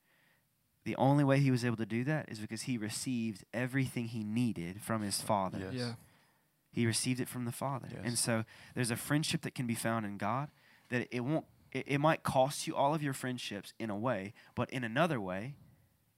[0.84, 4.24] The only way he was able to do that is because he received everything he
[4.24, 5.60] needed from his father.
[5.60, 5.74] Yes.
[5.74, 5.94] Yeah.
[6.72, 7.88] He received it from the Father.
[8.04, 8.44] And so
[8.76, 10.50] there's a friendship that can be found in God
[10.90, 14.34] that it won't it, it might cost you all of your friendships in a way,
[14.56, 15.56] but in another way,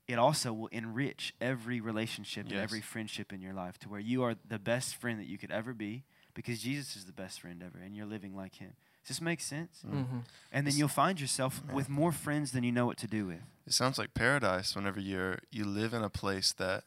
[0.06, 4.22] it also will enrich every relationship and every friendship in your life to where you
[4.22, 6.04] are the best friend that you could ever be
[6.40, 8.72] because Jesus is the best friend ever and you're living like him.
[9.02, 9.82] Does this make sense?
[9.86, 9.92] Mm.
[9.92, 10.18] Mm-hmm.
[10.52, 11.76] And then It's- you'll find yourself Man.
[11.76, 13.42] with more friends than you know what to do with.
[13.66, 16.84] It sounds like paradise whenever you're you live in a place that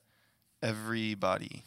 [0.61, 1.63] everybody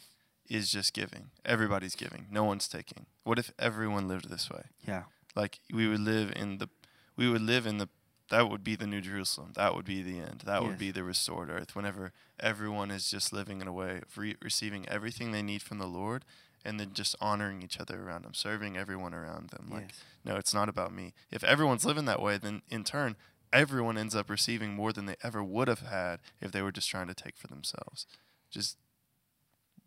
[0.49, 1.29] is just giving.
[1.45, 2.25] Everybody's giving.
[2.31, 3.05] No one's taking.
[3.23, 4.63] What if everyone lived this way?
[4.87, 5.03] Yeah.
[5.35, 6.69] Like we would live in the
[7.15, 7.89] we would live in the
[8.29, 9.53] that would be the New Jerusalem.
[9.55, 10.43] That would be the end.
[10.45, 11.75] That would be the restored earth.
[11.77, 15.77] Whenever everyone is just living in a way of re- receiving everything they need from
[15.77, 16.25] the Lord,
[16.65, 19.69] and then just honoring each other around them, serving everyone around them.
[19.71, 20.03] Like, yes.
[20.25, 21.13] no, it's not about me.
[21.31, 23.15] If everyone's living that way, then in turn,
[23.53, 26.89] everyone ends up receiving more than they ever would have had if they were just
[26.89, 28.05] trying to take for themselves.
[28.49, 28.77] Just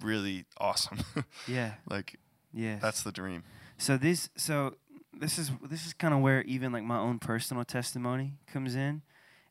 [0.03, 1.01] really awesome.
[1.47, 1.75] Yeah.
[1.89, 2.18] like
[2.53, 3.45] yeah, that's the dream.
[3.79, 4.75] So this so
[5.12, 9.03] this is this is kind of where even like my own personal testimony comes in,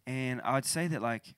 [0.05, 1.35] and I would say that like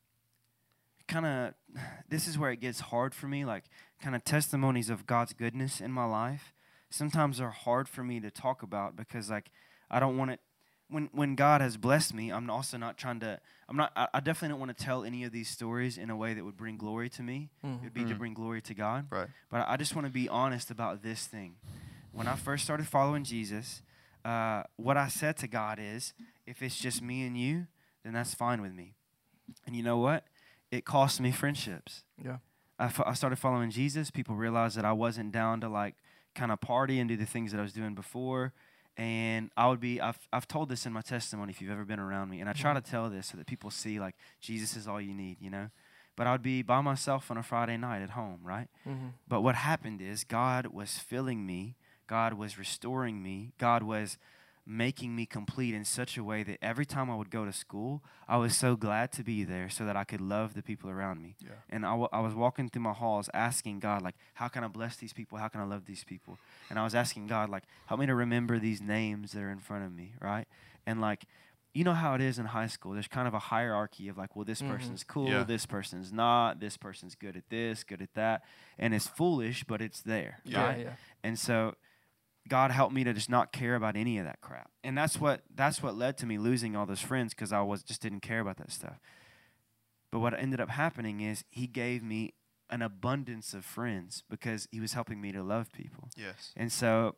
[1.07, 1.53] kind of
[2.09, 3.65] this is where it gets hard for me like
[4.01, 6.53] kind of testimonies of God's goodness in my life
[6.89, 9.49] sometimes are hard for me to talk about because like
[9.89, 10.39] I don't want it
[10.89, 13.39] when when God has blessed me I'm also not trying to
[13.69, 16.15] I'm not I, I definitely don't want to tell any of these stories in a
[16.17, 17.77] way that would bring glory to me Mhm.
[17.79, 18.17] it would be to Mhm.
[18.17, 19.29] bring glory to God Right.
[19.49, 21.55] but I just want to be honest about this thing.
[22.11, 23.81] When I first started following Jesus,
[24.25, 26.13] uh, what I said to God is,
[26.45, 27.67] if it's just me and you,
[28.03, 28.95] then that's fine with me.
[29.65, 30.25] And you know what?
[30.71, 32.03] It cost me friendships.
[32.21, 32.39] Yeah.
[32.81, 34.09] I, started following Jesus.
[34.09, 35.95] People realized that I wasn't down to like
[36.33, 38.53] kind of party and do the things that I was doing before.
[38.97, 41.99] And I would be, I've, I've told this in my testimony if you've ever been
[41.99, 42.39] around me.
[42.41, 45.13] And I try to tell this so that people see like Jesus is all you
[45.13, 45.69] need, you know?
[46.15, 48.67] But I would be by myself on a Friday night at home, right?
[48.87, 49.07] Mm-hmm.
[49.27, 51.75] But what happened is God was filling me,
[52.07, 54.17] God was restoring me, God was
[54.65, 58.03] making me complete in such a way that every time I would go to school,
[58.27, 61.21] I was so glad to be there so that I could love the people around
[61.21, 61.35] me.
[61.39, 61.49] Yeah.
[61.69, 64.67] And I, w- I was walking through my halls asking God, like, how can I
[64.67, 65.37] bless these people?
[65.39, 66.37] How can I love these people?
[66.69, 69.59] And I was asking God, like, help me to remember these names that are in
[69.59, 70.47] front of me, right?
[70.85, 71.25] And like,
[71.73, 72.91] you know how it is in high school.
[72.91, 74.69] There's kind of a hierarchy of like, well, this Mhm.
[74.69, 75.43] person's cool, Yeah.
[75.43, 78.43] this person's not, this person's good at this, good at that,
[78.77, 80.63] and it's foolish, but it's there, Yeah.
[80.67, 80.79] right?
[80.79, 80.93] yeah.
[81.23, 81.75] And so
[82.47, 84.71] God helped me to just not care about any of that crap.
[84.83, 87.83] And that's what that's what led to me losing all those friends because I was
[87.83, 88.99] just didn't care about that stuff.
[90.11, 92.33] But what ended up happening is he gave me
[92.69, 96.09] an abundance of friends because he was helping me to love people.
[96.15, 96.51] Yes.
[96.55, 97.15] And so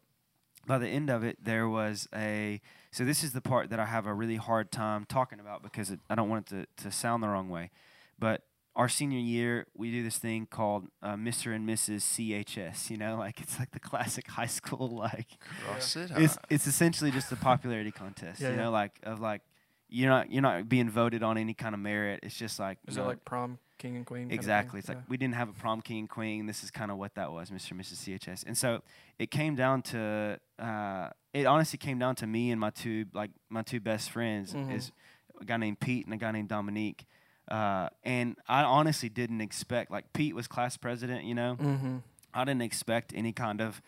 [0.65, 2.61] by the end of it, there was a.
[2.91, 5.89] So this is the part that I have a really hard time talking about because
[5.91, 7.71] it, I don't want it to, to sound the wrong way.
[8.19, 8.43] But
[8.75, 11.55] our senior year, we do this thing called uh, Mr.
[11.55, 12.01] and Mrs.
[12.01, 12.89] CHS.
[12.89, 15.27] You know, like it's like the classic high school like.
[15.65, 16.11] Cross it.
[16.17, 18.41] It's it's essentially just a popularity contest.
[18.41, 18.67] Yeah, you know, yeah.
[18.69, 19.41] like of like
[19.89, 22.21] you're not you're not being voted on any kind of merit.
[22.23, 24.21] It's just like Is you it know, like prom king and queen?
[24.21, 24.39] kind of thing?
[24.39, 24.79] Exactly.
[24.79, 24.95] It's Yeah.
[24.95, 26.45] like we didn't have a prom king and queen.
[26.47, 27.71] This is kind of what that was, Mr.
[27.71, 27.97] and Mrs.
[28.19, 28.43] CHS.
[28.47, 28.81] And so
[29.19, 33.29] it came down to uh, it honestly came down to me and my two like
[33.49, 34.73] my two best friends Mhm.
[34.73, 34.91] is
[35.39, 37.05] a guy named Pete and a guy named Dominique.
[37.49, 41.57] Uh, and I honestly didn't expect like Pete was class president, you know.
[41.59, 41.97] Mm-hmm.
[42.33, 43.81] I didn't expect any kind of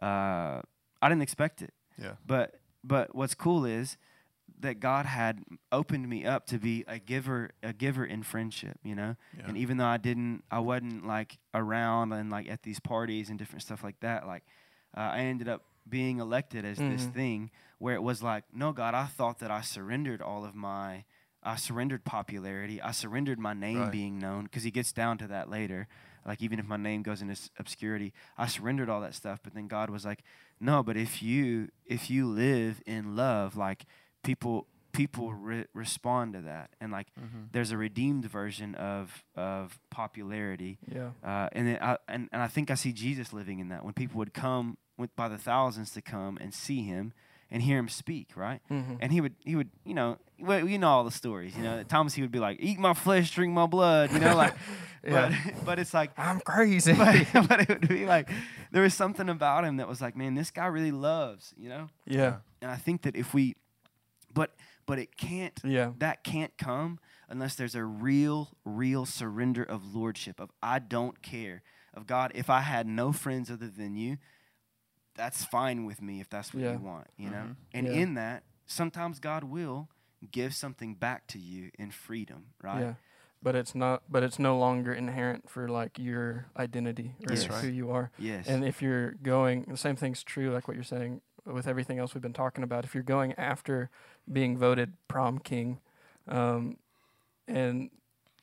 [0.00, 0.62] uh,
[1.02, 1.72] I didn't expect it.
[2.00, 2.12] Yeah.
[2.26, 3.96] But but what's cool is
[4.60, 5.42] that God had
[5.72, 9.16] opened me up to be a giver a giver in friendship, you know?
[9.36, 9.44] Yeah.
[9.48, 13.38] And even though I didn't I wasn't like around and like at these parties and
[13.38, 14.44] different stuff like that, like
[14.96, 17.12] uh, I ended up being elected as this Mhm.
[17.14, 21.04] thing where it was like, no God, I thought that I surrendered all of my
[21.42, 22.80] I surrendered popularity.
[22.82, 23.92] I surrendered my name Right.
[23.92, 25.88] being known because he gets down to that later.
[26.26, 29.40] Like even if my name goes into obscurity, I surrendered all that stuff.
[29.42, 30.22] But then God was like,
[30.60, 33.86] "No, but if you if you live in love, like
[34.22, 37.44] people people re- respond to that, and like Mm-hmm.
[37.52, 41.10] there's a redeemed version of of popularity, Yeah.
[41.24, 43.94] uh, and then I, and and I think I see Jesus living in that when
[43.94, 47.12] people would come with by the thousands to come and see him
[47.50, 48.60] and hear him speak, right?
[48.70, 48.94] Mm-hmm.
[49.00, 51.82] and he would he would you know well, you know all the stories you know
[51.88, 54.54] times he would be like eat my flesh drink my blood you know like
[55.02, 55.34] Yeah.
[55.54, 56.92] but but it's like I'm crazy.
[56.92, 58.28] but, but it would be like
[58.70, 61.88] there was something about him that was like man this guy really loves you know
[62.06, 62.36] yeah.
[62.60, 63.56] and i think that if we
[64.34, 64.54] but
[64.86, 65.92] but it can't Yeah.
[65.98, 66.98] that can't come
[67.30, 71.62] unless there's a real real surrender of lordship of i don't care
[71.94, 74.18] of god if i had no friends other than you
[75.20, 76.72] that's fine with me if that's what Yeah.
[76.72, 77.56] you want you know Mhm.
[77.74, 77.92] and Yeah.
[77.92, 79.88] in that sometimes god will
[80.30, 82.94] give something back to you in freedom right Yeah.
[83.42, 84.02] But it's not.
[84.06, 87.44] But it's no longer inherent for like your identity or Yes.
[87.62, 88.10] Who you are.
[88.18, 91.98] yes And if you're going, the same thing's true, like what you're saying with everything
[91.98, 92.84] else we've been talking about.
[92.84, 93.88] If you're going after
[94.30, 95.80] being voted prom king,
[96.28, 96.76] um,
[97.48, 97.90] and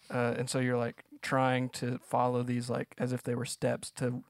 [0.10, 3.92] uh, and so you're like trying to follow these like as if they were steps
[3.92, 4.24] to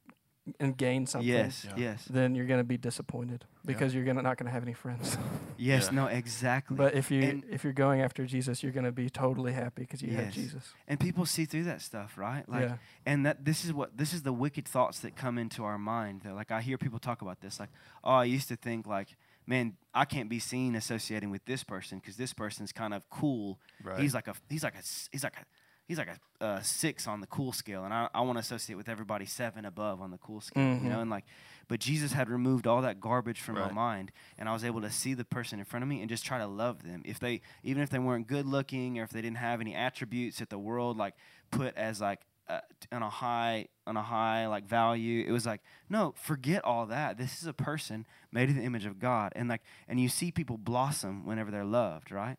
[0.60, 1.28] and gain something.
[1.28, 1.74] yes Yeah.
[1.78, 5.18] yes Then you're gonna be disappointed because you're gonna not gonna have any friends.
[5.58, 5.96] yes Yeah.
[5.96, 9.54] no exactly but if you And- if you're going after Jesus, you're gonna be totally
[9.54, 10.74] happy because you have Jesus.
[10.88, 12.78] and people see through that stuff right like yeah.
[13.06, 16.22] and that this is what this is the wicked thoughts that come into our mind
[16.22, 17.70] that like i hear people talk about this like
[18.04, 19.16] oh i used to think like
[19.50, 23.58] man, I can't be seen associating with this person because this person's kind of cool.
[23.82, 23.98] Right.
[24.02, 25.46] He's like a he's like a s- he's like a
[25.88, 28.76] he's like a uh, six on the cool scale, and I, I want to associate
[28.76, 31.00] with everybody seven above on the cool scale, you know.
[31.00, 31.26] And like,
[31.68, 34.92] but Jesus had removed all that garbage from my mind, and I was able to
[34.92, 37.02] see the person in front of me and just try to love them.
[37.06, 40.40] If they even if they weren't good looking or if they didn't have any attributes
[40.40, 41.16] that the world like
[41.50, 42.60] put as like uh,
[42.92, 47.18] on a high on a high like value, it was like no, forget all that.
[47.18, 50.32] This is a person made in the image of God, and like and you see
[50.32, 52.38] people blossom whenever they're loved, right?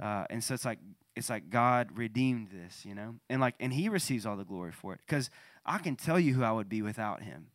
[0.00, 0.78] Uh, and so it's like
[1.16, 4.72] it's like God redeemed this, you know, and like and He receives all the glory
[4.72, 5.00] for it.
[5.06, 5.30] Because
[5.64, 7.46] I can tell you who I would be without Him.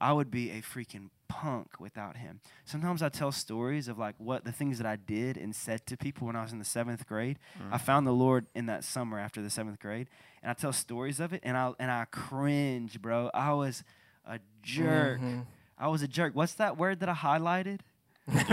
[0.00, 2.40] I would be a freaking punk without Him.
[2.64, 5.96] Sometimes I tell stories of like what the things that I did and said to
[5.96, 7.38] people when I was in the seventh grade.
[7.72, 10.08] I found the Lord in that summer after the seventh grade,
[10.42, 13.30] and I tell stories of it, and I and I cringe, bro.
[13.34, 13.82] I was
[14.24, 15.20] a jerk.
[15.20, 15.46] Mhm.
[15.76, 16.34] I was a jerk.
[16.36, 17.80] What's that word that I highlighted?
[18.28, 18.44] yeah,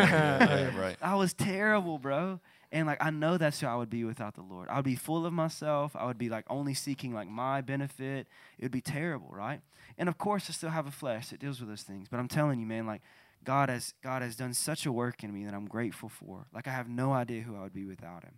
[0.72, 0.96] yeah, right.
[1.02, 2.40] I was terrible, bro.
[2.72, 4.68] And like I know that's who I would be without the Lord.
[4.70, 5.96] I would be full of myself.
[5.96, 8.28] I would be like only seeking like my benefit.
[8.58, 9.62] It would be terrible, right?
[9.98, 12.08] And of course I still have a flesh that deals with those things.
[12.10, 13.02] But I'm telling you, man, like
[13.44, 16.48] God has God has done such a work in me that I'm grateful for.
[16.54, 18.34] Like I have no idea who I would be without him.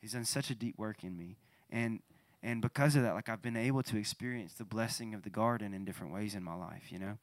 [0.00, 1.36] He's done such a deep work in me.
[1.70, 2.00] And
[2.42, 5.74] and because of that, like I've been able to experience the blessing of the garden
[5.74, 7.18] in different ways in my life, you know?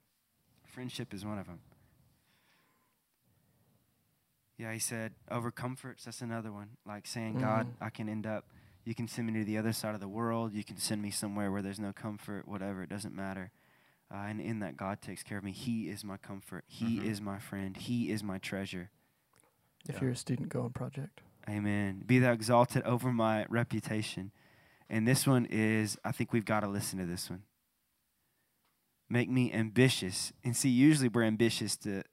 [0.66, 1.60] Friendship is one of them.
[4.58, 6.06] Yeah, he said over comforts.
[6.06, 6.78] That's another one.
[6.86, 7.74] Like saying, God, Mhm.
[7.82, 8.46] I can end up.
[8.86, 10.54] You can send me to the other side of the world.
[10.54, 12.48] You can send me somewhere where there's no comfort.
[12.48, 13.52] Whatever, it doesn't matter.
[14.10, 15.52] Uh, and in that, God takes care of me.
[15.52, 16.64] He is my comfort.
[16.68, 17.04] He Mhm.
[17.04, 17.76] is my friend.
[17.76, 18.90] He is my treasure.
[19.88, 20.02] If Yeah.
[20.02, 21.22] you're a student, go on project.
[21.48, 22.04] Amen.
[22.06, 24.32] Be thou exalted over my reputation.
[24.90, 27.44] And this one is, I think we've got to listen to this one.
[29.10, 30.32] Make me ambitious.
[30.44, 32.04] And see, usually we're ambitious to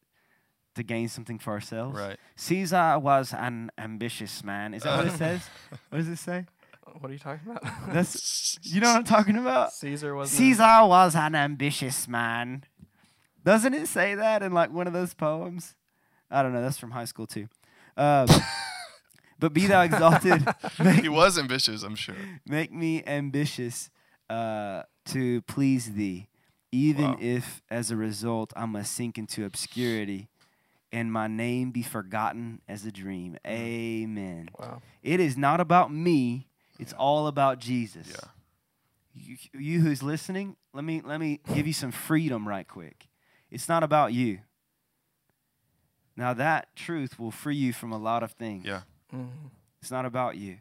[0.75, 1.97] to gain something for ourselves.
[1.99, 2.17] Right.
[2.37, 4.75] Caesar was an ambitious man.
[4.75, 5.49] Is that what it says?
[5.91, 6.47] What does it say?
[7.01, 7.63] What are you talking about?
[7.93, 9.73] That's you know what I'm talking about?
[9.73, 12.65] Caesar was Caesar was an ambitious man.
[13.45, 15.75] Doesn't it say that in like one of those poems?
[16.31, 16.63] I don't know.
[16.63, 17.49] That's from high school too.
[17.97, 18.27] Um,
[19.39, 20.47] but be thou exalted.
[21.03, 22.15] he was ambitious, I'm sure.
[22.47, 23.91] make me ambitious
[24.31, 26.29] uh, to please thee,
[26.73, 27.19] even Wow.
[27.21, 30.29] if as a result I must sink into obscurity
[30.95, 33.37] and my name be forgotten as a dream.
[33.47, 34.49] Amen.
[34.59, 34.81] Wow.
[35.03, 36.47] It is not about me.
[36.79, 38.09] It's all about Jesus.
[38.11, 38.29] Yeah.
[39.13, 43.09] You, you who's listening, let me let me give you some freedom right quick.
[43.51, 44.39] It's not about you.
[46.17, 48.65] Now that truth will free you from a lot of things.
[48.65, 48.83] Yeah.
[49.13, 49.51] Mhm.
[49.81, 50.59] It's not about you.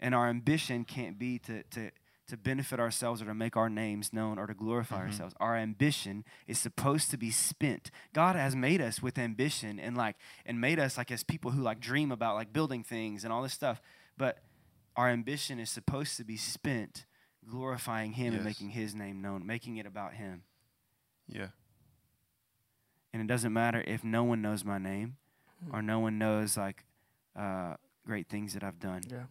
[0.00, 1.90] And our ambition can't be to to
[2.28, 5.06] to benefit ourselves or to make our names known or to glorify Mhm.
[5.06, 5.34] ourselves.
[5.40, 7.90] Our ambition is supposed to be spent.
[8.12, 10.16] God has made us with ambition and like
[10.46, 13.42] and made us like as people who like dream about like building things and all
[13.42, 13.80] this stuff.
[14.16, 14.42] But
[14.96, 17.06] our ambition is supposed to be spent
[17.48, 20.42] glorifying him and making his name known, making it about him.
[21.26, 21.48] Yeah.
[23.12, 25.16] And it doesn't matter if no one knows my name
[25.72, 26.84] or no one knows like
[27.34, 29.02] uh, great things that I've done.
[29.08, 29.24] Yeah.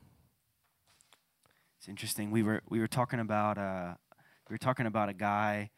[1.77, 2.31] It's interesting.
[2.31, 3.93] We were we were talking about uh,
[4.49, 5.69] we were talking about a guy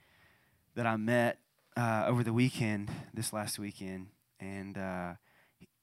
[0.75, 1.39] that I met
[1.75, 4.07] uh, over the weekend, this last weekend,
[4.39, 5.13] and uh,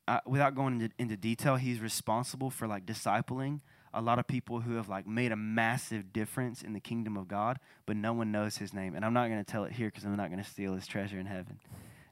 [0.09, 3.61] I, without going into, into detail, he's responsible for like discipling
[3.93, 7.29] a lot of people who have like made a massive difference in the kingdom of
[7.29, 8.95] God, but no one knows his name.
[8.95, 10.87] And I'm not going to tell it here because I'm not going to steal his
[10.87, 11.59] treasure in heaven.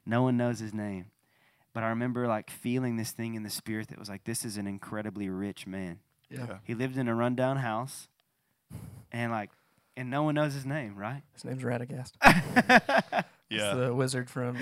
[0.05, 1.05] No one knows his name.
[1.73, 4.57] But I remember like feeling this thing in the spirit that was like, this is
[4.57, 5.99] an incredibly rich man.
[6.29, 6.57] Yeah.
[6.63, 8.07] He lived in a rundown house,
[9.11, 9.51] and like,
[9.97, 11.21] and no one knows his name, right?
[11.33, 12.11] His name's Radagast.
[13.47, 13.75] It's Yeah.
[13.75, 14.57] the wizard from.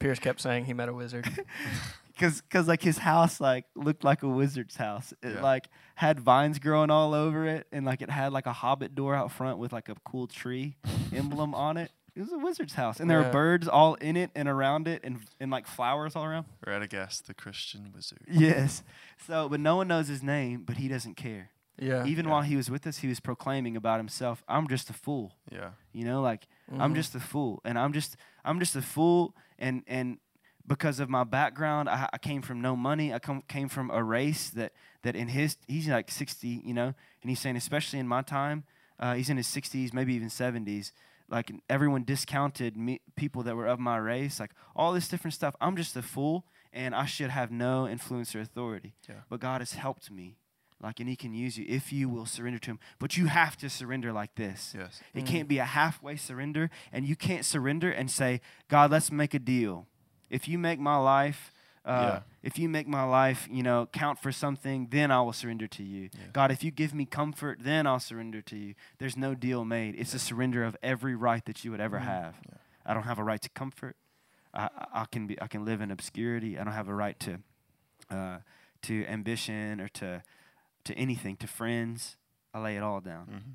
[0.00, 1.24] Pierce kept saying he met a wizard.
[2.18, 5.12] Cause, cause like his house like looked like a wizard's house.
[5.22, 5.42] It Yeah.
[5.42, 9.14] like had vines growing all over it, and like it had like a hobbit door
[9.14, 10.76] out front with like a cool tree
[11.14, 11.92] emblem on it.
[12.16, 13.26] It was a wizard's house, and there Yeah.
[13.26, 16.46] were birds all in it and around it, and and like flowers all around.
[16.66, 18.20] Radagast, the Christian wizard.
[18.28, 18.82] Yes.
[19.26, 21.50] So, but no one knows his name, but he doesn't care.
[21.78, 22.06] Yeah.
[22.06, 22.30] Even Yeah.
[22.32, 24.42] while he was with us, he was proclaiming about himself.
[24.48, 25.36] I'm just a fool.
[25.52, 25.72] Yeah.
[25.92, 26.96] You know, like I'm Mhm.
[26.96, 30.18] just a fool, and I'm just I'm just a fool, and and
[30.66, 33.12] because of my background, I, I came from no money.
[33.12, 36.94] I come came from a race that that in his he's like 60, you know,
[37.20, 38.64] and he's saying especially in my time,
[38.98, 40.92] uh, he's in his 60s, maybe even 70s.
[41.28, 45.56] Like everyone discounted me, people that were of my race, like all this different stuff.
[45.60, 48.94] I'm just a fool, and I should have no influence or authority.
[49.08, 49.16] Yeah.
[49.28, 50.36] But God has helped me,
[50.80, 52.78] like, and He can use you if you will surrender to Him.
[53.00, 54.72] But you have to surrender like this.
[54.78, 55.00] Yes.
[55.14, 55.26] It Mm.
[55.26, 59.40] can't be a halfway surrender, and you can't surrender and say, God, let's make a
[59.40, 59.88] deal.
[60.30, 61.52] If you make my life
[61.86, 65.66] Uh, If you make my life, you know, count for something, then I will surrender
[65.68, 66.10] to you.
[66.12, 66.26] Yeah.
[66.32, 68.74] God, if you give me comfort, then I'll surrender to you.
[68.98, 69.94] There's no deal made.
[69.96, 72.04] It's a surrender of every right that you would ever Mhm.
[72.04, 72.34] have.
[72.48, 72.54] Yeah.
[72.84, 73.96] I don't have a right to comfort.
[74.52, 75.40] I, I- can be.
[75.40, 76.58] I can live in obscurity.
[76.58, 77.38] I don't have a right to,
[78.10, 78.38] uh,
[78.82, 80.22] to ambition or to,
[80.84, 81.36] to anything.
[81.38, 82.16] To friends,
[82.54, 83.26] I lay it all down.
[83.28, 83.52] Mhm.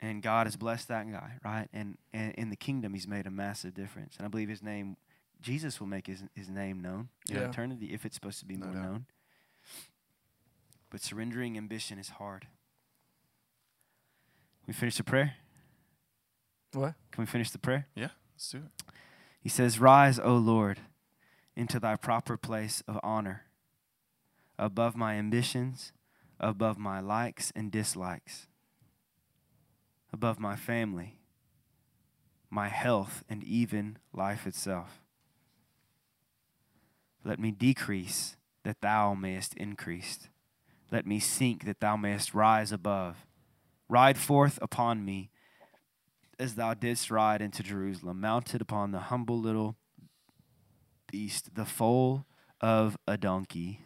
[0.00, 1.68] And God has blessed that guy, right?
[1.72, 4.16] And, and in the kingdom, He's made a massive difference.
[4.18, 4.96] And I believe His name,
[5.44, 7.48] Jesus, will make His His name known in Yeah.
[7.48, 8.84] eternity if it's supposed to be No more doubt.
[8.84, 9.06] known.
[10.90, 12.46] But surrendering ambition is hard.
[14.66, 15.36] We finish the prayer.
[16.72, 16.94] What?
[17.12, 17.86] Can we finish the prayer?
[17.94, 18.92] Yeah, let's do it.
[19.40, 20.80] He says, Rise, O Lord,
[21.54, 23.44] into thy proper place of honor,
[24.58, 25.92] above my ambitions,
[26.40, 28.46] above my likes and dislikes,
[30.12, 31.18] above my family,
[32.50, 35.03] my health, and even life itself.
[37.24, 40.28] Let me decrease that thou mayest increase.
[40.90, 43.26] Let me sink that thou mayest rise above.
[43.88, 45.30] Ride forth upon me
[46.38, 49.76] as thou didst ride into Jerusalem, mounted upon the humble little
[51.10, 52.26] beast, the foal
[52.60, 53.80] of a donkey.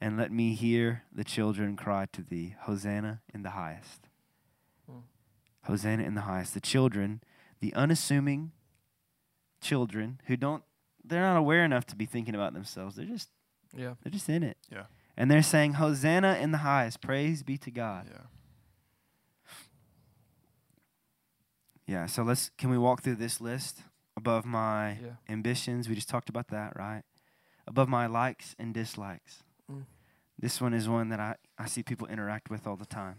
[0.00, 4.08] And let me hear the children cry to thee, Hosanna in the highest.
[5.66, 6.54] Hosanna in the highest.
[6.54, 7.22] The children,
[7.60, 8.50] the unassuming
[9.60, 10.64] children who don't,
[11.04, 12.96] they're not aware enough to be thinking about themselves.
[12.96, 13.28] They're just,
[13.74, 13.94] Yeah.
[14.02, 14.56] they're just in it.
[14.70, 14.84] Yeah.
[15.16, 17.00] And they're saying, Hosanna in the highest.
[17.00, 18.08] Praise be to God.
[18.10, 18.22] Yeah.
[21.86, 23.82] Yeah, so let's can we walk through this list
[24.16, 25.16] above my Yeah.
[25.28, 25.88] ambitions?
[25.88, 27.02] We just talked about that, right?
[27.66, 29.42] Above my likes and dislikes.
[29.70, 29.84] Mm.
[30.38, 33.16] This one is one that I, I see people interact with all the time.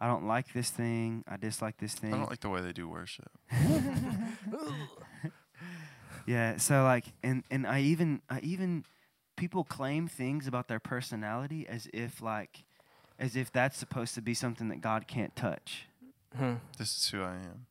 [0.00, 1.24] I don't like this thing.
[1.26, 2.14] I dislike this thing.
[2.14, 3.30] I don't like the way they do worship.
[6.26, 8.84] yeah, so like and and I even I even
[9.36, 12.64] people claim things about their personality as if like
[13.18, 15.86] as if that's supposed to be something that God can't touch.
[16.36, 16.54] Huh.
[16.78, 17.66] This is who I am.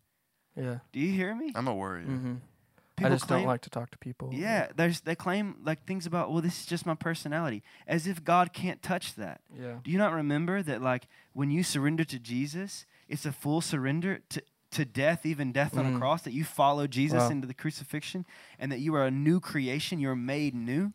[0.55, 0.79] Yeah.
[0.91, 1.51] Do you hear me?
[1.55, 2.05] I'm a warrior.
[2.05, 2.33] Mm-hmm.
[2.35, 4.29] I People just claim- don't like to talk to people.
[4.33, 8.23] Yeah, there's they claim like things about well, this is just my personality, as if
[8.25, 9.39] God can't touch that.
[9.57, 9.75] Yeah.
[9.83, 14.19] Do you not remember that like when you surrender to Jesus, it's a full surrender
[14.29, 15.99] to to death, even death on a Mhm.
[15.99, 17.29] cross, that you follow Jesus Wow.
[17.31, 18.25] into the crucifixion,
[18.59, 20.93] and that you are a new creation, you're made new.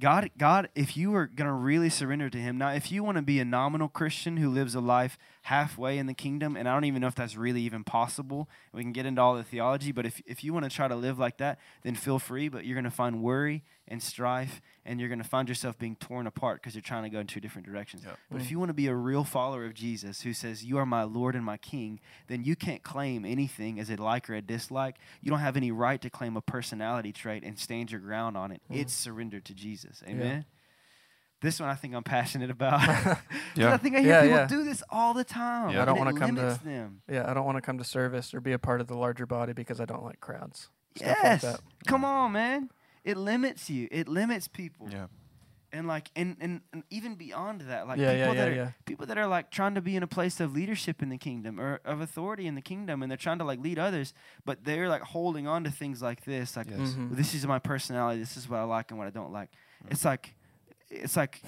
[0.00, 3.22] God, God, if you are gonna really surrender to Him now, if you want to
[3.22, 6.84] be a nominal Christian who lives a life halfway in the kingdom, and I don't
[6.86, 8.48] even know if that's really even possible.
[8.72, 10.96] We can get into all the theology, but if if you want to try to
[10.96, 12.48] live like that, then feel free.
[12.48, 16.62] But you're gonna find worry and strife, and you're gonna find yourself being torn apart
[16.62, 18.04] because you're trying to go in two different directions.
[18.04, 18.18] Yep.
[18.30, 18.50] But if Mm.
[18.52, 21.34] you want to be a real follower of Jesus who says, You are my Lord
[21.36, 24.96] and my King, then you can't claim anything as a like or a dislike.
[25.20, 28.50] You don't have any right to claim a personality trait and stand your ground on
[28.50, 28.62] it.
[28.72, 28.76] Mm.
[28.80, 30.02] It's surrender to Jesus.
[30.08, 30.46] Amen.
[31.44, 32.80] This one I think I'm passionate about.
[33.56, 33.72] Yeah.
[33.72, 34.46] I think I hear Yeah, people yeah.
[34.46, 35.70] do this all the time.
[35.74, 35.82] Yeah.
[35.82, 37.02] I don't wanna come to- them.
[37.08, 37.30] Yeah.
[37.30, 39.52] I don't want to come to service or be a part of the larger body
[39.52, 40.70] because I don't like crowds.
[40.96, 41.42] Stuff Yes.
[41.44, 41.60] like that.
[41.86, 42.70] Come on, man.
[43.04, 43.86] It limits you.
[43.92, 44.88] It limits people.
[44.90, 45.06] Yeah.
[45.72, 48.12] And like and, and, and even beyond that, like yeah.
[48.12, 48.44] people Yeah.
[48.44, 48.52] that Yeah.
[48.62, 48.70] are Yeah.
[48.86, 51.60] people that are like trying to be in a place of leadership in the kingdom
[51.60, 54.14] or of authority in the kingdom and they're trying to like lead others
[54.44, 56.78] but they're like holding on to things like this like Yes.
[56.94, 57.14] Mhm.
[57.16, 59.50] This is my personality this is what i like and what i don't like
[59.84, 59.90] Mm.
[59.92, 60.34] it's like
[61.02, 61.42] it's like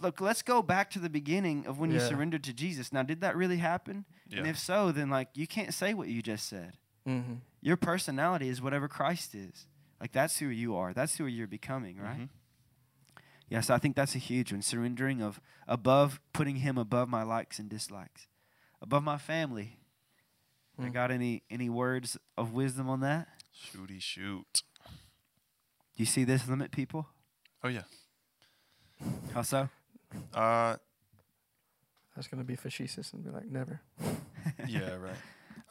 [0.00, 3.20] look let's go back to the beginning of when you surrendered to jesus now did
[3.20, 4.04] that really happen
[4.36, 7.34] and if so then like you can't say what you just said Mm-hmm.
[7.60, 9.66] your personality is whatever christ is
[10.00, 12.28] like that's who you are that's who you're becoming right Mhm.
[13.48, 14.62] Yes, I think that's a huge one.
[14.62, 15.38] Surrendering of
[15.68, 18.26] above, putting him above my likes and dislikes,
[18.80, 19.76] above my family.
[20.78, 20.92] I Mm.
[20.94, 23.28] got any any words of wisdom on that?
[23.54, 24.62] Shooty shoot.
[24.86, 27.08] Do you see this limit people?
[27.64, 27.82] Oh yeah.
[29.34, 29.68] How so?
[30.34, 30.76] Uh, I
[32.16, 33.80] was gonna be facetious and be like, never.
[34.68, 35.12] yeah, right.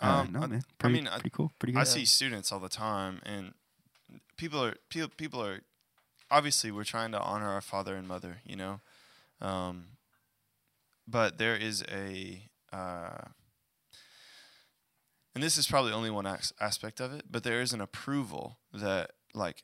[0.01, 0.63] Uh, Um, no, I- man.
[0.79, 1.51] Pretty, mean, I- pretty cool.
[1.59, 1.79] Pretty good.
[1.79, 1.89] I good.
[1.89, 3.53] see students all the time, and
[4.37, 5.61] people are people people are
[6.29, 8.79] obviously we're trying to honor our father and mother, you know,
[9.41, 9.85] um,
[11.07, 13.25] but there is a uh,
[15.35, 18.57] and this is probably only one as- aspect of it, but there is an approval
[18.73, 19.63] that like,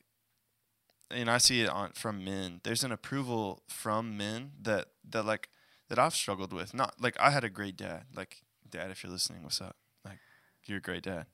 [1.10, 2.60] and I see it on from men.
[2.64, 5.48] There's an approval from men that that like
[5.88, 6.74] that I've struggled with.
[6.74, 9.76] Not like I had a great dad, like dad, if you're listening, what's up?
[10.04, 10.18] Like
[10.66, 11.26] you're a great dad.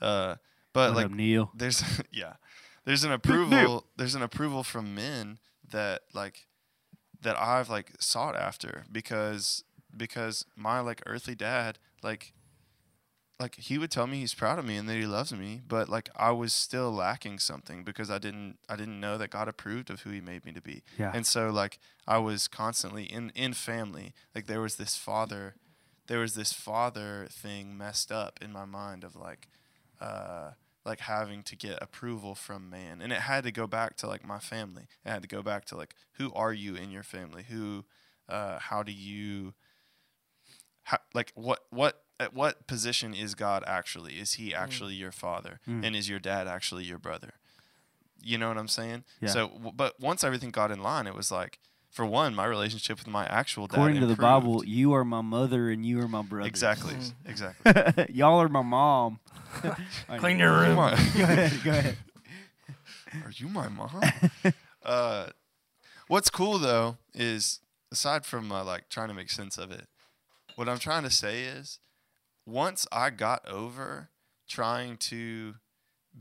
[0.00, 0.36] Uh,
[0.72, 1.50] but What like up, Neil?
[1.54, 1.82] there's
[2.12, 2.34] yeah
[2.84, 5.38] there's an approval there's an approval from men
[5.68, 6.46] that like
[7.20, 9.64] that I've like sought after because
[9.96, 12.32] because my like earthly dad like
[13.40, 15.88] like he would tell me he's proud of me and that he loves me, but
[15.88, 19.90] like I was still lacking something because I didn't I didn't know that God approved
[19.90, 20.82] of who he made me to be.
[20.98, 21.12] Yeah.
[21.14, 25.54] And so like I was constantly in in family, like there was this father
[26.08, 29.46] there was this father thing messed up in my mind of like
[30.00, 30.52] uh
[30.84, 33.00] like having to get approval from man.
[33.00, 34.88] And it had to go back to like my family.
[35.04, 37.44] It had to go back to like who are you in your family?
[37.48, 37.84] Who
[38.28, 39.54] uh how do you
[40.82, 44.14] how, like what what at what position is God actually?
[44.14, 45.60] Is he actually your father?
[45.68, 45.84] Mm.
[45.86, 47.34] And is your dad actually your brother?
[48.22, 49.04] You know what I'm saying?
[49.20, 49.28] Yeah.
[49.28, 51.58] So w- but once everything got in line, it was like
[51.90, 54.16] for one, my relationship with my actual dad According to the.
[54.16, 56.48] Bible, you are my mother and you are my brother.
[56.48, 56.94] Exactly.
[56.94, 57.12] Mm.
[57.26, 58.14] Exactly.
[58.14, 59.20] Y'all are my mom.
[60.18, 60.76] Clean your room.
[60.76, 61.52] go ahead.
[61.64, 61.96] Go ahead.
[63.24, 64.02] Are you my mom?
[64.84, 65.26] uh,
[66.08, 69.86] what's cool though is aside from uh, like trying to make sense of it,
[70.56, 71.78] what I'm trying to say is
[72.48, 74.10] once I got over
[74.48, 75.56] trying to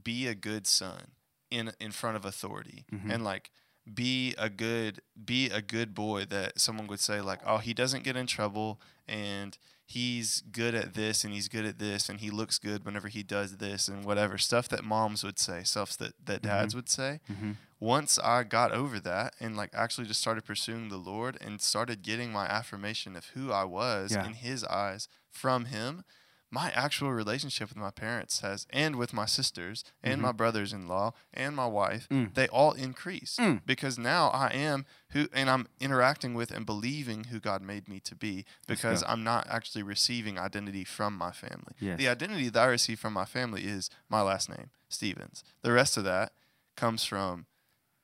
[0.04, 1.12] be a good son
[1.50, 3.14] in in front of authority Mhm.
[3.14, 3.52] and like
[3.94, 8.04] be a good be a good boy that someone would say like oh he doesn't
[8.04, 12.30] get in trouble and he's good at this and he's good at this and he
[12.30, 16.14] looks good whenever he does this and whatever stuff that moms would say stuff that
[16.26, 17.20] that dads would say.
[17.28, 21.62] Hmm once I got over that and like actually just started pursuing the Lord and
[21.62, 24.26] started getting my affirmation of who I was Yeah.
[24.26, 26.04] in his eyes from him,
[26.50, 30.88] my actual relationship with my parents has and with my sisters and my brothers in
[30.88, 32.34] law and my wife, Mm.
[32.36, 33.36] they all increase.
[33.38, 33.62] Mm.
[33.66, 38.00] Because now I am who and I'm interacting with and believing who God made me
[38.02, 39.04] to be because.
[39.08, 41.74] I'm not actually receiving identity from my family.
[41.80, 41.98] Yes.
[41.98, 45.44] The identity that I receive from my family is my last name, Stevens.
[45.62, 46.32] The rest of that
[46.76, 47.46] comes from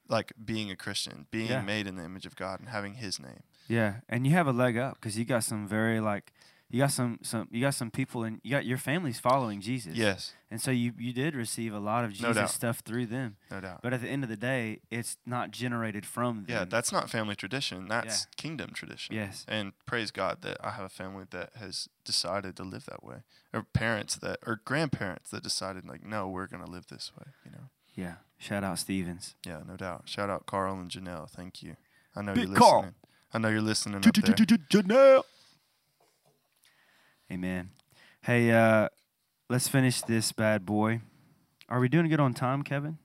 [0.10, 1.62] like being a Christian, being Yeah.
[1.62, 3.44] made in the image of God, and having His name.
[3.68, 6.34] Yeah, and you have a leg up because you got some very like
[6.74, 9.94] you got some some you got some people and you got your family's following Jesus.
[9.96, 12.50] Yes, and so you you did receive a lot of Jesus doubt.
[12.50, 13.38] stuff through them.
[13.52, 13.82] no doubt.
[13.84, 16.46] But at the end of the day, it's not generated from them.
[16.50, 17.88] Yeah, that's not family tradition.
[17.90, 19.14] That's kingdom tradition.
[19.16, 19.46] yes.
[19.48, 23.18] And praise God that I have a family that has decided to live that way,
[23.54, 27.28] or parents that, or grandparents that decided like, no, we're gonna live this way.
[27.46, 27.70] You know.
[27.94, 28.16] Yeah.
[28.40, 29.36] Shout out Stevens.
[29.46, 30.10] Yeah, no doubt.
[30.10, 31.30] Shout out Carl and Janelle.
[31.30, 31.76] Thank you.
[32.16, 32.78] I know Big you're Carl.
[32.78, 32.96] listening.
[33.32, 34.02] I know you're listening.
[34.02, 35.24] Janelle.
[37.32, 37.70] Amen.
[38.22, 38.90] Hey, uh,
[39.50, 41.02] let's finish this bad boy.
[41.70, 42.98] Are we doing good on time, Kevin?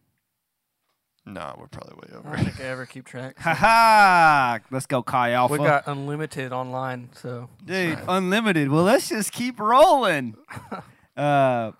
[1.25, 2.37] Nah, we're probably way I over.
[2.37, 3.39] don't think I ever keep track.
[3.41, 4.59] Ha ha!
[4.71, 5.53] Let's go, Chi Alpha.
[5.53, 8.05] We got unlimited online, so Dude, Right.
[8.09, 8.71] unlimited.
[8.71, 10.37] Well, let's just keep rolling.
[11.17, 11.73] uh,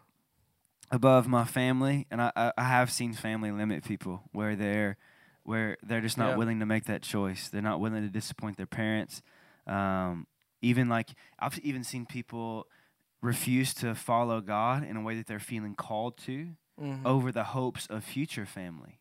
[0.91, 4.97] above my family, and I, I, I have seen family limit people where they're
[5.45, 6.37] where they're just not Yeah.
[6.37, 7.49] willing to make that choice.
[7.49, 9.23] They're not willing to disappoint their parents.
[9.67, 10.27] Um,
[10.61, 12.67] even like I've even seen people
[13.21, 17.05] refuse to follow God in a way that they're feeling called to mhm.
[17.05, 19.01] over the hopes of future family.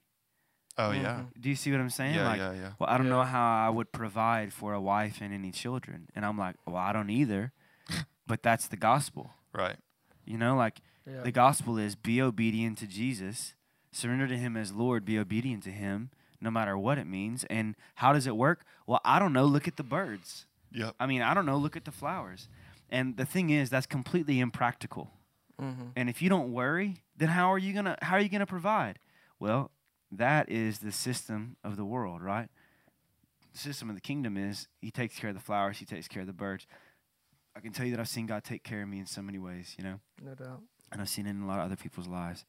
[0.78, 1.22] Oh yeah.
[1.22, 1.42] Mhm.
[1.42, 2.16] Do you see what I'm saying?
[2.16, 2.72] Yeah, like, yeah, yeah.
[2.80, 6.08] well, I don't know how I would provide for a wife and any children.
[6.16, 7.52] And I'm like, well, I don't either.
[8.28, 9.32] but that's the gospel.
[9.54, 9.78] Right.
[10.26, 11.22] You know, like yeah.
[11.22, 13.56] the gospel is be obedient to Jesus,
[13.92, 17.44] surrender to him as Lord, be obedient to him no matter what it means.
[17.46, 18.66] And how does it work?
[18.86, 19.46] Well, I don't know.
[19.46, 20.46] Look at the birds.
[20.78, 20.96] Yep.
[21.00, 21.58] I mean, I don't know.
[21.58, 22.48] Look at the flowers.
[22.90, 25.12] And the thing is, that's completely impractical.
[25.60, 25.92] Mhm.
[25.96, 29.00] And if you don't worry, then how are you gonna how are you gonna provide?
[29.40, 29.72] Well,
[30.12, 32.50] that is the system of the world, right?
[33.54, 36.22] The system of the kingdom is he takes care of the flowers, he takes care
[36.22, 36.68] of the birds.
[37.56, 39.40] I can tell you that I've seen God take care of me in so many
[39.40, 40.62] ways, you know, No doubt.
[40.92, 42.46] and I've seen it in a lot of other people's lives.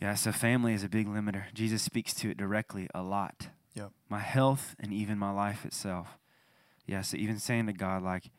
[0.00, 1.52] Yeah, so family is a big limiter.
[1.52, 3.48] Jesus speaks to it directly a lot.
[3.74, 3.92] Yep.
[4.08, 6.18] My health and even my life itself.
[6.88, 8.30] Yeah, so even saying to God, like,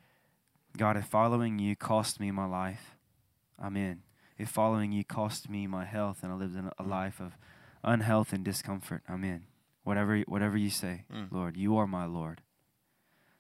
[0.76, 2.98] God, if following you cost me my life,
[3.60, 4.02] I'm in.
[4.40, 7.38] If following you cost me my health and I lived in a life of
[7.84, 9.44] unhealth and discomfort, I'm in.
[9.84, 11.32] Whatever, whatever you say, Mm.
[11.32, 12.42] Lord, you are my Lord.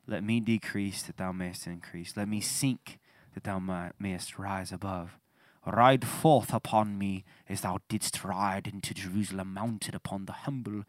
[0.06, 2.16] Let me decrease that thou mayest increase.
[2.16, 3.00] Let me sink
[3.34, 5.18] that thou mayest rise above.
[5.66, 10.84] Ride forth upon me as thou didst ride into Jerusalem, mounted upon the humble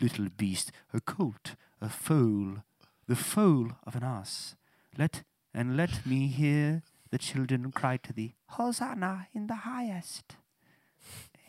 [0.00, 2.62] little beast, a colt, a foal,
[3.06, 4.56] the foal of an ass.
[4.96, 5.22] Let
[5.52, 10.36] and let me hear the children cry to thee, Hosanna in the highest.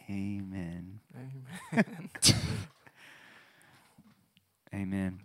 [0.09, 0.99] Amen.
[1.15, 2.09] Amen.
[4.73, 5.21] Amen.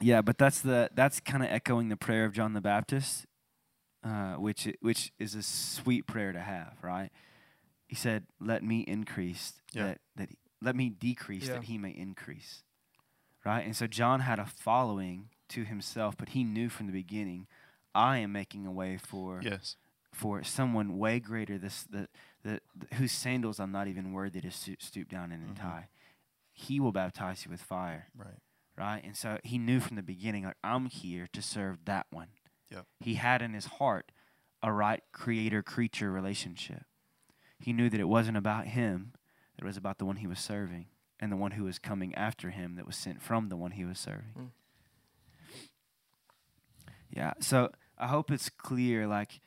[0.00, 3.26] Yeah, but that's the that's kind of echoing the prayer of John the Baptist,
[4.04, 7.10] uh, which which is a sweet prayer to have, right?
[7.88, 9.84] He said, "Let me increase, Yeah.
[9.86, 10.28] that that
[10.62, 11.54] let me decrease, Yeah.
[11.54, 12.62] that he may increase."
[13.44, 17.46] Right, and so John had a following to himself, but he knew from the beginning,
[17.94, 19.76] I am making a way for Yes.
[20.12, 22.08] for someone way greater, this the,
[22.42, 25.50] the, the whose sandals I'm not even worthy to stu- stoop down and Mhm.
[25.50, 25.88] untie.
[26.52, 28.38] He will baptize you with fire, Right.
[28.76, 29.02] right?
[29.04, 32.28] And so he knew from the beginning, like I'm here to serve that one.
[32.70, 32.86] Yep.
[33.00, 34.10] He had in his heart
[34.62, 36.84] a right creator creature relationship.
[37.58, 39.12] He knew that it wasn't about him,
[39.56, 40.86] it was about the one he was serving
[41.20, 43.84] and the one who was coming after him that was sent from the one he
[43.84, 44.32] was serving.
[44.36, 44.50] Mm.
[47.10, 49.40] Yeah, so I hope it's clear like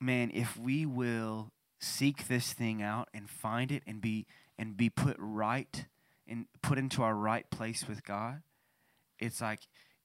[0.00, 1.50] man, if we will
[1.80, 4.26] seek this thing out and find it and be
[4.58, 5.86] and be put right
[6.26, 8.42] and put into our right place with God,
[9.18, 9.60] it's like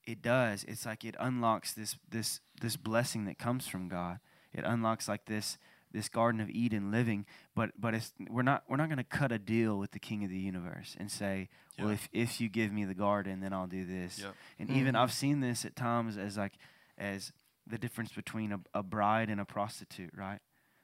[0.06, 0.64] it does.
[0.66, 4.20] It's like it unlocks this this this blessing that comes from God.
[4.54, 5.58] It unlocks like this
[5.92, 7.26] this Garden of Eden living,
[7.56, 10.24] but but it's we're not we're not going to cut a deal with the King
[10.24, 13.68] of the universe and say, well, if if you give me the garden, then I'll
[13.68, 14.20] do this.
[14.20, 14.36] Yep.
[14.60, 15.00] And even Mhm.
[15.00, 16.54] I've seen this at times as like
[16.98, 17.32] as
[17.66, 20.40] the difference between a, a bride and a prostitute, right?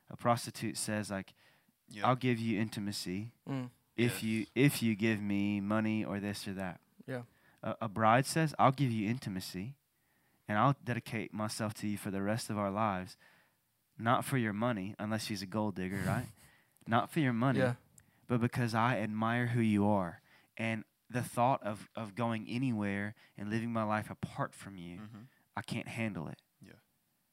[0.09, 1.33] A prostitute says like,
[1.91, 2.05] Yep.
[2.05, 3.71] I'll give you intimacy Mm.
[3.97, 6.79] if you if you give me money or this or that.
[7.07, 7.23] Yeah.
[7.63, 9.73] A, a bride says, I'll give you intimacy
[10.47, 13.17] and I'll dedicate myself to you for the rest of our lives.
[13.97, 16.27] Not for your money, unless she's a gold digger, right?
[16.87, 17.73] Not for your money, Yeah.
[18.27, 20.21] but because I admire who you are.
[20.57, 25.25] And the thought of, of going anywhere and living my life apart from you, Mhm.
[25.59, 26.37] I can't handle it.
[26.65, 26.79] Yeah.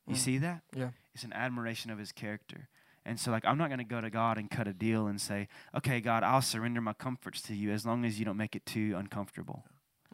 [0.09, 0.19] You Mm.
[0.19, 0.63] see that?
[0.75, 0.91] Yeah.
[1.15, 2.69] It's an admiration of his character.
[3.05, 5.21] And so, like, I'm not going to go to God and cut a deal and
[5.21, 5.47] say,
[5.77, 8.67] okay, God, I'll surrender my comforts to you as long as you don't make it
[8.67, 9.65] too uncomfortable.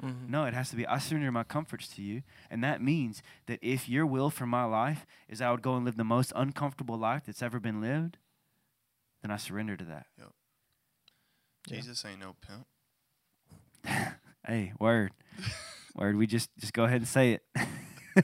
[0.02, 0.28] Mhm.
[0.28, 2.22] No, it has to be, I surrender my comforts to you.
[2.50, 5.86] And that means that if your will for my life is I would go and
[5.86, 8.18] live the most uncomfortable life that's ever been lived,
[9.22, 10.06] then I surrender to that.
[10.18, 10.26] Yeah.
[11.66, 12.66] Jesus ain't no pimp.
[14.46, 15.12] Hey, word.
[15.94, 16.16] word.
[16.16, 17.42] We just, just go ahead and say it.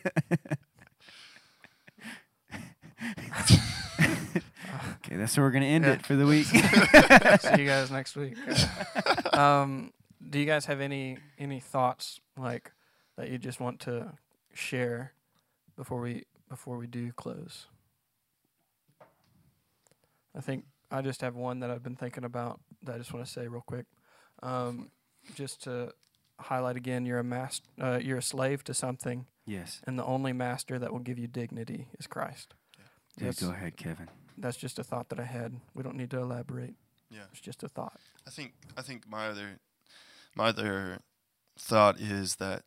[4.01, 5.93] okay, that's where we're going to end Yeah.
[5.93, 6.47] it for the week.
[6.47, 8.35] See you guys next week.
[9.35, 9.93] um,
[10.28, 12.73] do you guys have any any thoughts like
[13.16, 14.12] that you just want to
[14.55, 15.12] share
[15.77, 17.66] before we before we do close?
[20.36, 23.24] I think I just have one that I've been thinking about that I just want
[23.27, 23.86] to say real quick.
[24.43, 24.90] Um,
[25.35, 25.93] just to
[26.40, 29.81] highlight again, you're a mas- uh, you're a slave to something, yes.
[29.85, 32.55] and the only master that will give you dignity is Christ.
[33.19, 33.27] yeah.
[33.27, 34.09] That's, go ahead, Kevin.
[34.36, 35.55] that's just a thought that I had.
[35.74, 36.74] We don't need to elaborate.
[37.10, 37.23] Yeah.
[37.32, 37.98] It's just a thought.
[38.27, 39.59] I think I think my other
[40.35, 40.98] my other
[41.59, 42.62] thought is that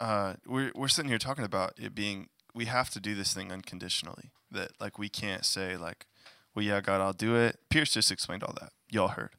[0.00, 3.50] uh, we're we're sitting here talking about it being we have to do this thing
[3.50, 4.30] unconditionally.
[4.50, 6.06] That like we can't say like,
[6.54, 7.58] well yeah God I'll do it.
[7.70, 8.72] Pierce just explained all that.
[8.90, 9.30] Y'all heard.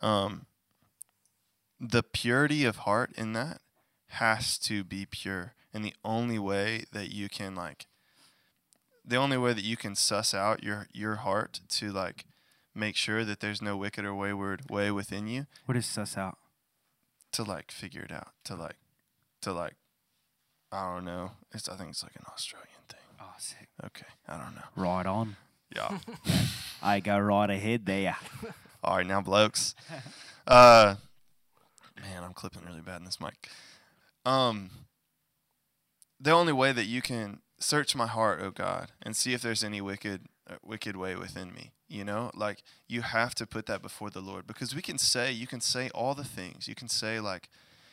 [0.00, 0.46] Um,
[1.90, 3.60] the purity of heart in that
[4.08, 7.86] has to be pure, and the only way that you can like
[9.06, 12.24] the only way that you can suss out your your heart to like
[12.74, 16.38] make sure that there's no wicked or wayward way within you What is suss out?
[17.32, 18.76] to like figure it out to like
[19.42, 19.74] to like
[20.72, 23.68] I don't know it's I think it's like an Australian thing Oh, sick.
[23.84, 25.36] okay I don't know Right on.
[25.74, 25.98] yeah
[26.82, 28.16] I go right ahead there.
[28.82, 29.74] all right now blokes
[30.46, 30.94] uh
[32.04, 33.48] man I'm clipping really bad in this mic.
[34.24, 34.70] Um
[36.20, 39.64] the only way that you can search my heart oh God and see if there's
[39.64, 42.30] any wicked uh, wicked way within me you know?
[42.34, 45.60] Like you have to put that before the Lord because we can say you can
[45.60, 46.68] say all the things.
[46.68, 47.48] You can say like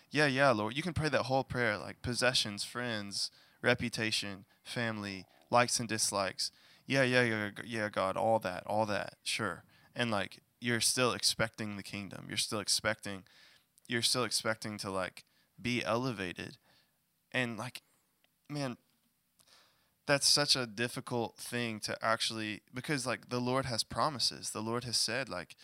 [0.09, 0.75] yeah yeah Lord.
[0.75, 3.31] You can pray that whole prayer like possessions friends
[3.61, 6.51] reputation family likes and dislikes.
[6.87, 9.63] Yeah yeah yeah yeah God all that all that sure.
[9.95, 12.25] And like you're still expecting the kingdom.
[12.27, 13.23] You're still expecting
[13.91, 15.25] you're still expecting to like
[15.61, 16.57] be elevated.
[17.33, 17.81] And like
[18.49, 18.77] man
[20.07, 24.51] that's such a difficult thing to actually because like the lord has promises.
[24.51, 25.55] The lord has said like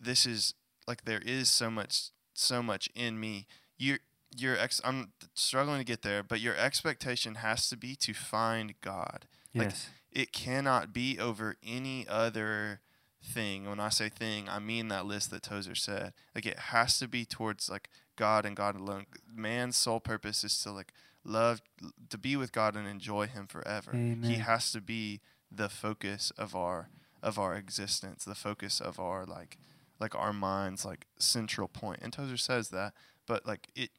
[0.00, 0.54] this is
[0.86, 3.46] like there is so much so much in me.
[3.78, 3.98] You're
[4.36, 8.74] your ex i'm struggling to get there but your expectation has to be to find
[8.82, 9.24] god.
[9.54, 9.88] Like, Yes.
[10.12, 12.80] it cannot be over any other
[13.26, 13.68] thing.
[13.68, 16.12] When I say thing, I mean that list that Tozer said.
[16.34, 19.06] Like it has to be towards like God and God alone.
[19.34, 20.92] Man's sole purpose is to like
[21.24, 21.60] love
[22.08, 23.90] to be with God and enjoy him forever.
[24.24, 25.20] He has to be
[25.50, 26.88] the focus of our
[27.22, 29.58] of our existence, the focus of our like
[29.98, 32.00] like our mind's like central point.
[32.02, 32.92] And Tozer says that,
[33.26, 33.90] but like it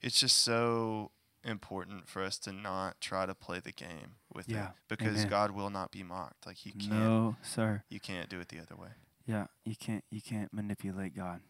[0.00, 1.10] it's just so
[1.44, 4.56] important for us to not try to play the game with it
[4.88, 5.28] because Amen.
[5.28, 6.46] God will not be mocked.
[6.46, 7.82] Like you can't No, sir.
[7.88, 8.88] you can't do it the other way.
[9.26, 11.40] Yeah, you can't you can't manipulate God.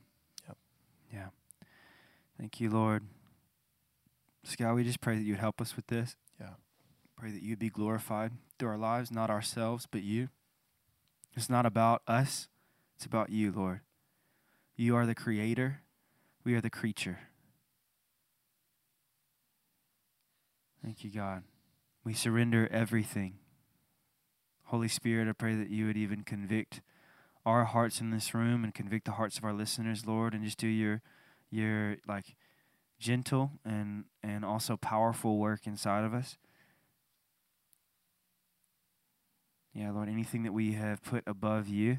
[0.47, 0.57] Yep.
[1.13, 1.27] Yeah.
[2.39, 3.05] Thank you, Lord.
[4.59, 6.17] God, we just pray that you'd help us with this.
[6.41, 6.55] Yeah.
[7.17, 10.29] Pray that you'd be glorified through our lives, not ourselves, but you.
[11.35, 12.49] It's not about us,
[12.97, 13.81] it's about you, Lord.
[14.77, 15.81] You are the creator,
[16.45, 17.21] we are the creature.
[20.83, 21.45] Thank you, God.
[22.05, 23.35] We surrender everything.
[24.65, 26.81] Holy Spirit, I pray that you would even convict
[27.45, 30.59] our hearts in this room and convict the hearts of our listeners, Lord, and just
[30.59, 31.03] do your
[31.51, 32.37] your like
[32.99, 36.39] gentle and and also powerful work inside of us.
[39.75, 41.99] Yeah, Lord, anything that we have put above you,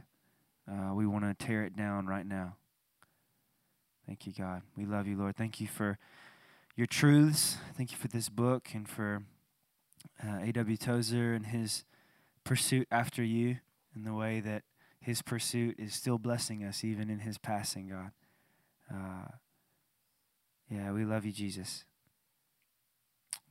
[0.72, 2.56] uh, we want to tear it down right now.
[4.06, 4.62] Thank you, God.
[4.78, 5.36] We love you, Lord.
[5.36, 5.98] Thank you for
[6.76, 7.58] your truths.
[7.76, 9.24] Thank you for this book and for
[10.22, 10.78] uh, A.W.
[10.78, 11.86] Tozer and his
[12.44, 13.58] pursuit after you
[13.96, 14.64] and the way that
[15.00, 18.12] his pursuit is still blessing us even in his passing, God.
[18.94, 19.32] Uh,
[20.70, 21.86] yeah, we love you, Jesus.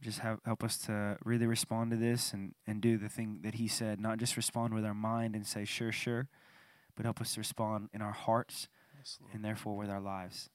[0.00, 3.54] Just have, help us to really respond to this and, and do the thing that
[3.54, 6.28] he said, not just respond with our mind and say, sure, sure,
[6.96, 8.68] but help us to respond in our hearts
[8.98, 10.48] Yes, and therefore with our lives.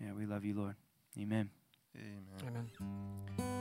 [0.00, 0.74] Yeah, we love you, Lord.
[1.18, 1.50] Amen.
[1.96, 2.70] Amen.
[2.80, 3.51] Amen.